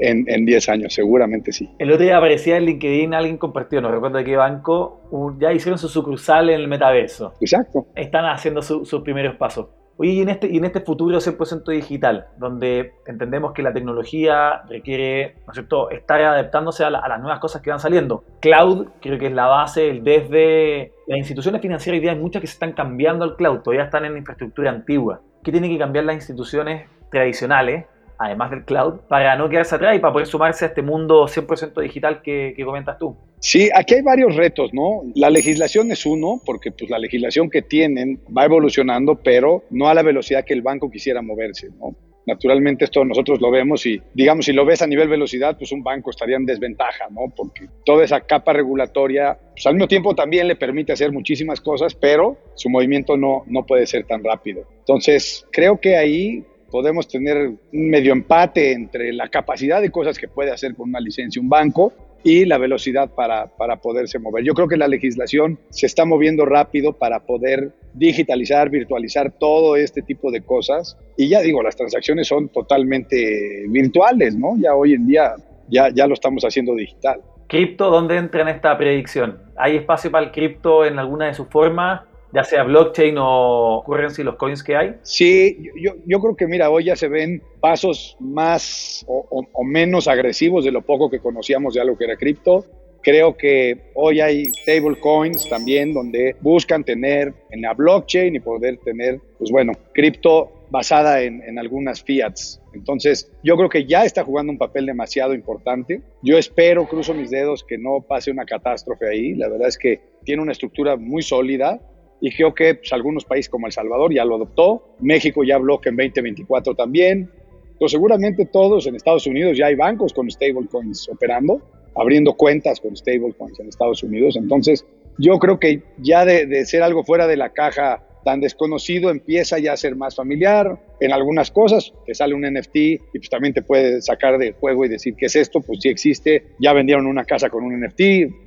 en, 0.00 0.24
en 0.28 0.44
10 0.44 0.68
años, 0.70 0.94
seguramente 0.94 1.52
sí. 1.52 1.68
El 1.78 1.92
otro 1.92 2.02
día 2.04 2.16
aparecía 2.16 2.56
en 2.56 2.64
LinkedIn, 2.64 3.14
alguien 3.14 3.36
compartió, 3.36 3.80
no 3.80 3.92
recuerdo 3.92 4.18
de 4.18 4.24
qué 4.24 4.34
banco, 4.34 5.02
un- 5.12 5.38
ya 5.38 5.52
hicieron 5.52 5.78
su 5.78 5.88
sucursal 5.88 6.50
en 6.50 6.60
el 6.60 6.66
metaverso. 6.68 7.34
Exacto. 7.40 7.86
Están 7.94 8.24
haciendo 8.24 8.60
su- 8.62 8.84
sus 8.84 9.02
primeros 9.02 9.36
pasos. 9.36 9.68
Oye, 10.02 10.12
y 10.12 10.20
en 10.22 10.30
este, 10.30 10.48
y 10.50 10.56
en 10.56 10.64
este 10.64 10.80
futuro 10.80 11.18
100% 11.18 11.70
digital, 11.72 12.28
donde 12.38 12.94
entendemos 13.06 13.52
que 13.52 13.60
la 13.62 13.70
tecnología 13.70 14.62
requiere, 14.66 15.34
¿no 15.46 15.52
es 15.52 15.54
cierto?, 15.56 15.90
estar 15.90 16.22
adaptándose 16.22 16.84
a, 16.86 16.88
la- 16.90 17.00
a 17.00 17.08
las 17.10 17.20
nuevas 17.20 17.38
cosas 17.38 17.60
que 17.60 17.68
van 17.68 17.80
saliendo. 17.80 18.24
Cloud 18.40 18.86
creo 19.02 19.18
que 19.18 19.26
es 19.26 19.32
la 19.32 19.46
base, 19.46 19.90
el 19.90 20.02
desde... 20.02 20.92
Las 21.06 21.18
instituciones 21.18 21.60
financieras 21.60 21.98
hoy 21.98 22.00
día 22.00 22.12
hay 22.12 22.18
muchas 22.18 22.40
que 22.40 22.46
se 22.46 22.54
están 22.54 22.72
cambiando 22.72 23.24
al 23.26 23.36
cloud, 23.36 23.58
todavía 23.60 23.84
están 23.84 24.06
en 24.06 24.16
infraestructura 24.16 24.70
antigua. 24.70 25.20
¿Qué 25.44 25.52
tienen 25.52 25.70
que 25.70 25.78
cambiar 25.78 26.06
las 26.06 26.14
instituciones 26.16 26.88
tradicionales, 27.10 27.84
además 28.20 28.50
del 28.50 28.64
cloud, 28.64 29.00
para 29.08 29.34
no 29.36 29.48
quedarse 29.48 29.74
atrás 29.74 29.96
y 29.96 29.98
para 29.98 30.12
poder 30.12 30.28
sumarse 30.28 30.66
a 30.66 30.68
este 30.68 30.82
mundo 30.82 31.26
100% 31.26 31.80
digital 31.80 32.20
que, 32.20 32.52
que 32.54 32.64
comentas 32.64 32.98
tú? 32.98 33.16
Sí, 33.38 33.70
aquí 33.74 33.94
hay 33.94 34.02
varios 34.02 34.36
retos, 34.36 34.74
¿no? 34.74 35.02
La 35.14 35.30
legislación 35.30 35.90
es 35.90 36.04
uno, 36.04 36.40
porque 36.44 36.70
pues 36.70 36.90
la 36.90 36.98
legislación 36.98 37.48
que 37.48 37.62
tienen 37.62 38.20
va 38.36 38.44
evolucionando, 38.44 39.16
pero 39.16 39.64
no 39.70 39.88
a 39.88 39.94
la 39.94 40.02
velocidad 40.02 40.44
que 40.44 40.52
el 40.52 40.60
banco 40.60 40.90
quisiera 40.90 41.22
moverse, 41.22 41.70
¿no? 41.78 41.96
Naturalmente 42.26 42.84
esto 42.84 43.02
nosotros 43.04 43.40
lo 43.40 43.50
vemos 43.50 43.86
y, 43.86 44.00
digamos, 44.12 44.44
si 44.44 44.52
lo 44.52 44.66
ves 44.66 44.82
a 44.82 44.86
nivel 44.86 45.08
velocidad, 45.08 45.56
pues 45.56 45.72
un 45.72 45.82
banco 45.82 46.10
estaría 46.10 46.36
en 46.36 46.44
desventaja, 46.44 47.08
¿no? 47.10 47.32
Porque 47.34 47.66
toda 47.86 48.04
esa 48.04 48.20
capa 48.20 48.52
regulatoria, 48.52 49.38
pues 49.52 49.66
al 49.66 49.74
mismo 49.74 49.88
tiempo 49.88 50.14
también 50.14 50.46
le 50.46 50.56
permite 50.56 50.92
hacer 50.92 51.10
muchísimas 51.10 51.60
cosas, 51.62 51.94
pero 51.94 52.36
su 52.54 52.68
movimiento 52.68 53.16
no, 53.16 53.44
no 53.46 53.64
puede 53.64 53.86
ser 53.86 54.04
tan 54.04 54.22
rápido. 54.22 54.64
Entonces, 54.80 55.46
creo 55.50 55.80
que 55.80 55.96
ahí 55.96 56.44
podemos 56.70 57.08
tener 57.08 57.48
un 57.48 57.90
medio 57.90 58.12
empate 58.12 58.72
entre 58.72 59.12
la 59.12 59.28
capacidad 59.28 59.80
de 59.80 59.90
cosas 59.90 60.18
que 60.18 60.28
puede 60.28 60.50
hacer 60.50 60.74
con 60.74 60.88
una 60.88 61.00
licencia 61.00 61.40
un 61.40 61.48
banco 61.48 61.92
y 62.22 62.44
la 62.44 62.58
velocidad 62.58 63.10
para, 63.14 63.46
para 63.46 63.76
poderse 63.76 64.18
mover. 64.18 64.44
Yo 64.44 64.54
creo 64.54 64.68
que 64.68 64.76
la 64.76 64.88
legislación 64.88 65.58
se 65.70 65.86
está 65.86 66.04
moviendo 66.04 66.44
rápido 66.44 66.92
para 66.92 67.20
poder 67.20 67.72
digitalizar, 67.94 68.70
virtualizar 68.70 69.32
todo 69.32 69.76
este 69.76 70.02
tipo 70.02 70.30
de 70.30 70.42
cosas. 70.42 70.98
Y 71.16 71.28
ya 71.28 71.40
digo, 71.40 71.62
las 71.62 71.76
transacciones 71.76 72.28
son 72.28 72.48
totalmente 72.48 73.64
virtuales, 73.68 74.36
¿no? 74.36 74.56
Ya 74.58 74.74
hoy 74.74 74.94
en 74.94 75.06
día 75.06 75.34
ya, 75.68 75.88
ya 75.88 76.06
lo 76.06 76.14
estamos 76.14 76.44
haciendo 76.44 76.74
digital. 76.74 77.20
¿Cripto 77.46 77.90
dónde 77.90 78.16
entra 78.16 78.42
en 78.42 78.48
esta 78.48 78.76
predicción? 78.76 79.38
¿Hay 79.56 79.76
espacio 79.76 80.10
para 80.10 80.26
el 80.26 80.32
cripto 80.32 80.84
en 80.84 80.98
alguna 80.98 81.26
de 81.26 81.34
sus 81.34 81.48
formas? 81.48 82.02
Ya 82.32 82.44
sea 82.44 82.62
blockchain 82.62 83.16
o 83.18 83.82
currency, 83.84 84.22
los 84.22 84.36
coins 84.36 84.62
que 84.62 84.76
hay. 84.76 84.94
Sí, 85.02 85.58
yo, 85.82 85.94
yo 86.06 86.20
creo 86.20 86.36
que 86.36 86.46
mira, 86.46 86.70
hoy 86.70 86.84
ya 86.84 86.96
se 86.96 87.08
ven 87.08 87.42
pasos 87.60 88.16
más 88.20 89.04
o, 89.08 89.26
o- 89.30 89.46
o 89.52 89.64
menos 89.64 90.06
agresivos 90.08 90.64
de 90.64 90.70
lo 90.70 90.82
poco 90.82 91.10
que 91.10 91.18
conocíamos 91.20 91.74
de 91.74 91.80
algo 91.80 91.96
que 91.98 92.04
era 92.04 92.16
cripto. 92.16 92.64
Creo 93.02 93.34
que 93.36 93.78
hoy 93.94 94.20
hay 94.20 94.52
stablecoins 94.52 95.48
también 95.48 95.94
donde 95.94 96.36
buscan 96.40 96.84
tener 96.84 97.32
en 97.50 97.62
la 97.62 97.72
blockchain 97.72 98.36
y 98.36 98.40
poder 98.40 98.76
tener, 98.84 99.18
pues 99.38 99.50
bueno, 99.50 99.72
cripto 99.94 100.52
basada 100.70 101.22
en, 101.22 101.42
en 101.42 101.58
algunas 101.58 102.02
fiats. 102.02 102.60
Entonces, 102.74 103.32
yo 103.42 103.56
creo 103.56 103.68
que 103.70 103.86
ya 103.86 104.04
está 104.04 104.22
jugando 104.22 104.52
un 104.52 104.58
papel 104.58 104.86
demasiado 104.86 105.34
importante. 105.34 106.02
Yo 106.22 106.38
espero, 106.38 106.86
cruzo 106.86 107.14
mis 107.14 107.30
dedos, 107.30 107.64
que 107.64 107.78
no 107.78 108.02
pase 108.06 108.30
una 108.30 108.44
catástrofe 108.44 109.08
ahí. 109.08 109.34
La 109.34 109.48
verdad 109.48 109.68
es 109.68 109.78
que 109.78 110.00
tiene 110.24 110.42
una 110.42 110.52
estructura 110.52 110.96
muy 110.96 111.22
sólida 111.22 111.80
y 112.20 112.30
creo 112.30 112.54
que 112.54 112.74
pues, 112.74 112.92
algunos 112.92 113.24
países 113.24 113.48
como 113.48 113.66
El 113.66 113.72
Salvador 113.72 114.12
ya 114.12 114.24
lo 114.24 114.36
adoptó, 114.36 114.94
México 115.00 115.42
ya 115.44 115.56
habló 115.56 115.80
que 115.80 115.88
en 115.88 115.96
2024 115.96 116.74
también, 116.74 117.30
pues 117.78 117.92
seguramente 117.92 118.46
todos 118.46 118.86
en 118.86 118.94
Estados 118.94 119.26
Unidos 119.26 119.56
ya 119.56 119.66
hay 119.66 119.74
bancos 119.74 120.12
con 120.12 120.30
stablecoins 120.30 121.08
operando, 121.08 121.60
abriendo 121.94 122.34
cuentas 122.34 122.80
con 122.80 122.96
stablecoins 122.96 123.58
en 123.60 123.68
Estados 123.68 124.02
Unidos, 124.02 124.36
entonces 124.36 124.84
yo 125.18 125.38
creo 125.38 125.58
que 125.58 125.82
ya 125.98 126.24
de, 126.24 126.46
de 126.46 126.64
ser 126.66 126.82
algo 126.82 127.04
fuera 127.04 127.26
de 127.26 127.36
la 127.36 127.50
caja 127.50 128.04
tan 128.24 128.40
desconocido 128.40 129.10
empieza 129.10 129.58
ya 129.58 129.72
a 129.72 129.76
ser 129.76 129.96
más 129.96 130.14
familiar 130.16 130.78
en 131.00 131.12
algunas 131.12 131.50
cosas, 131.50 131.92
te 132.06 132.14
sale 132.14 132.34
un 132.34 132.42
NFT 132.42 132.76
y 132.76 132.98
pues 133.14 133.30
también 133.30 133.54
te 133.54 133.62
puede 133.62 134.02
sacar 134.02 134.38
del 134.38 134.52
juego 134.54 134.84
y 134.84 134.88
decir 134.88 135.14
qué 135.16 135.26
es 135.26 135.36
esto, 135.36 135.60
pues 135.60 135.78
sí 135.80 135.88
existe, 135.88 136.44
ya 136.58 136.72
vendieron 136.72 137.06
una 137.06 137.24
casa 137.24 137.48
con 137.48 137.64
un 137.64 137.80
NFT, 137.80 138.00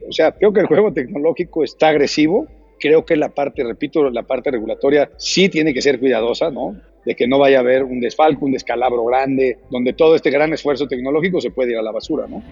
o 0.08 0.12
sea, 0.12 0.32
creo 0.32 0.54
que 0.54 0.62
el 0.62 0.68
juego 0.68 0.94
tecnológico 0.94 1.64
está 1.64 1.90
agresivo, 1.90 2.48
creo 2.84 3.06
que 3.06 3.16
la 3.16 3.30
parte, 3.30 3.64
repito, 3.64 4.10
la 4.10 4.24
parte 4.24 4.52
regulatoria 4.52 5.10
sí 5.16 5.48
tiene 5.48 5.74
que 5.74 5.82
ser 5.82 6.02
cuidadosa, 6.02 6.52
¿no? 6.52 6.76
De 7.06 7.16
que 7.16 7.30
no 7.30 7.40
vaya 7.40 7.60
a 7.60 7.62
haber 7.62 7.86
un 7.86 8.02
desfalco, 8.02 8.46
un 8.46 8.52
descalabro 8.52 9.06
grande, 9.06 9.58
donde 9.70 9.94
todo 9.94 10.16
este 10.16 10.30
gran 10.30 10.52
esfuerzo 10.52 10.86
tecnológico 10.86 11.40
se 11.40 11.50
puede 11.50 11.72
ir 11.72 11.78
a 11.78 11.82
la 11.82 11.94
basura, 11.94 12.26
¿no? 12.28 12.44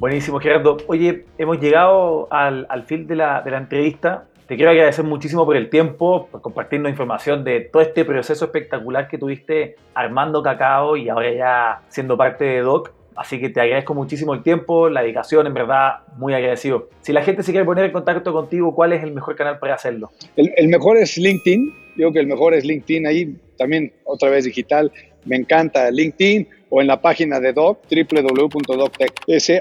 Buenísimo, 0.00 0.40
Gerardo. 0.40 0.76
Oye, 0.88 1.24
hemos 1.38 1.60
llegado 1.60 2.26
al, 2.32 2.66
al 2.68 2.82
fin 2.82 3.06
de 3.06 3.14
la, 3.14 3.42
de 3.42 3.52
la 3.52 3.58
entrevista. 3.58 4.24
Te 4.48 4.56
quiero 4.56 4.72
agradecer 4.72 5.04
muchísimo 5.04 5.44
por 5.44 5.56
el 5.56 5.70
tiempo, 5.70 6.26
por 6.32 6.40
compartirnos 6.40 6.90
información 6.90 7.44
de 7.44 7.60
todo 7.60 7.80
este 7.80 8.04
proceso 8.04 8.46
espectacular 8.46 9.06
que 9.06 9.18
tuviste 9.18 9.76
armando 9.94 10.42
Cacao 10.42 10.96
y 10.96 11.08
ahora 11.08 11.32
ya 11.32 11.82
siendo 11.90 12.16
parte 12.16 12.44
de 12.44 12.60
Doc. 12.62 12.92
Así 13.16 13.40
que 13.40 13.48
te 13.48 13.60
agradezco 13.60 13.94
muchísimo 13.94 14.34
el 14.34 14.42
tiempo, 14.42 14.88
la 14.88 15.02
dedicación, 15.02 15.46
en 15.46 15.54
verdad, 15.54 16.00
muy 16.16 16.34
agradecido. 16.34 16.90
Si 17.00 17.12
la 17.12 17.22
gente 17.22 17.42
se 17.42 17.52
quiere 17.52 17.64
poner 17.64 17.86
en 17.86 17.92
contacto 17.92 18.32
contigo, 18.32 18.74
¿cuál 18.74 18.92
es 18.92 19.02
el 19.02 19.12
mejor 19.12 19.36
canal 19.36 19.58
para 19.58 19.74
hacerlo? 19.74 20.10
El, 20.36 20.52
el 20.56 20.68
mejor 20.68 20.96
es 20.98 21.16
LinkedIn, 21.16 21.74
digo 21.96 22.12
que 22.12 22.20
el 22.20 22.26
mejor 22.26 22.54
es 22.54 22.64
LinkedIn, 22.64 23.06
ahí 23.06 23.36
también 23.56 23.92
otra 24.04 24.28
vez 24.28 24.44
digital, 24.44 24.92
me 25.24 25.36
encanta 25.36 25.90
LinkedIn 25.90 26.48
o 26.70 26.80
en 26.80 26.86
la 26.86 27.00
página 27.00 27.40
de 27.40 27.52
Doc, 27.52 27.80
www.doctech. 27.90 29.12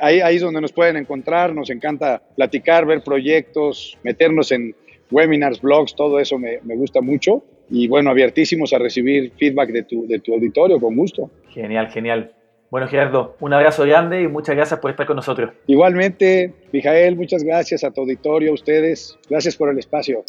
Ahí, 0.01 0.19
ahí 0.21 0.35
es 0.35 0.41
donde 0.41 0.61
nos 0.61 0.71
pueden 0.71 0.97
encontrar, 0.97 1.53
nos 1.53 1.69
encanta 1.69 2.21
platicar, 2.35 2.85
ver 2.85 3.03
proyectos, 3.03 3.97
meternos 4.03 4.51
en 4.51 4.75
webinars, 5.11 5.61
blogs, 5.61 5.95
todo 5.95 6.19
eso 6.19 6.37
me, 6.37 6.59
me 6.63 6.75
gusta 6.75 7.01
mucho. 7.01 7.43
Y 7.69 7.87
bueno, 7.87 8.11
abiertísimos 8.11 8.73
a 8.73 8.79
recibir 8.79 9.31
feedback 9.37 9.71
de 9.71 9.83
tu, 9.83 10.07
de 10.07 10.19
tu 10.19 10.33
auditorio, 10.33 10.79
con 10.79 10.95
gusto. 10.95 11.31
Genial, 11.49 11.89
genial. 11.89 12.31
Bueno, 12.71 12.87
Gerardo, 12.87 13.35
un 13.39 13.53
abrazo 13.53 13.83
grande 13.83 14.23
y 14.23 14.27
muchas 14.27 14.55
gracias 14.55 14.79
por 14.79 14.89
estar 14.91 15.05
con 15.05 15.15
nosotros. 15.15 15.51
Igualmente, 15.67 16.51
Mijael, 16.73 17.15
muchas 17.15 17.43
gracias 17.43 17.83
a 17.83 17.91
tu 17.91 18.01
auditorio, 18.01 18.49
a 18.51 18.55
ustedes. 18.55 19.17
Gracias 19.29 19.55
por 19.55 19.69
el 19.69 19.77
espacio. 19.77 20.23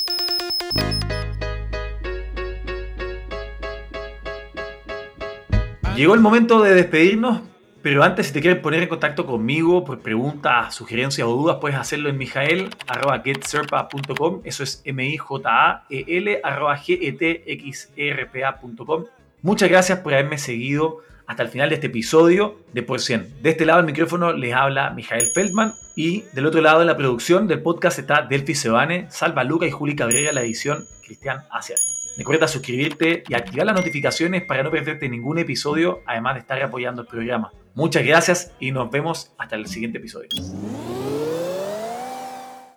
Llegó 5.97 6.13
el 6.15 6.21
momento 6.21 6.63
de 6.63 6.75
despedirnos, 6.75 7.41
Pero 7.81 8.03
antes, 8.03 8.27
si 8.27 8.33
te 8.33 8.41
quieres 8.41 8.59
poner 8.61 8.83
en 8.83 8.89
contacto 8.89 9.27
conmigo 9.27 9.85
por 9.85 10.01
preguntas, 10.01 10.75
sugerencias 10.75 11.25
o 11.27 11.31
dudas, 11.31 11.59
puedes 11.61 11.79
hacerlo 11.79 12.09
en 12.09 12.19
mijael.getserpa.com. 12.19 14.41
Eso 14.43 14.65
es 14.65 14.83
M-I-J-A-E-L 14.85 16.41
arroba 16.43 16.77
G-E-T-X-R-P-A.com. 16.77 19.05
Muchas 19.41 19.69
gracias 19.69 20.01
por 20.01 20.15
haberme 20.15 20.37
seguido 20.37 20.99
hasta 21.27 21.43
el 21.43 21.49
final 21.49 21.69
de 21.69 21.77
este 21.77 21.89
episodio 21.89 22.61
de 22.73 22.83
Por 22.83 23.01
Cien. 23.01 23.35
De 23.43 23.51
este 23.51 23.67
lado 23.67 23.79
del 23.79 23.87
micrófono 23.87 24.33
les 24.33 24.55
habla 24.55 24.91
Mijael 24.91 25.29
Feldman 25.35 25.75
y 25.95 26.23
del 26.33 26.47
otro 26.47 26.61
lado 26.61 26.81
de 26.81 26.87
la 26.87 26.97
producción 26.97 27.49
del 27.49 27.63
podcast 27.63 27.99
está 27.99 28.23
Delphi 28.23 28.55
Sebane, 28.55 29.11
Salva 29.11 29.45
Luca 29.45 29.67
y 29.67 29.71
Juli 29.71 29.97
Cabrera, 29.97 30.33
la 30.33 30.43
edición 30.43 30.85
Cristian 31.05 31.45
Asia. 31.51 31.77
Recuerda 32.17 32.49
suscribirte 32.49 33.25
y 33.29 33.35
activar 33.35 33.67
las 33.67 33.77
notificaciones 33.77 34.45
para 34.45 34.63
no 34.63 34.71
perderte 34.71 35.09
ningún 35.09 35.39
episodio, 35.39 36.01
además 36.07 36.35
de 36.35 36.41
estar 36.41 36.63
apoyando 36.63 37.03
el 37.03 37.09
programa. 37.09 37.53
Muchas 37.75 38.05
gracias 38.05 38.53
y 38.59 38.71
nos 38.71 38.91
vemos 38.91 39.33
hasta 39.37 39.57
el 39.57 39.67
siguiente 39.67 39.99
episodio. 39.99 40.29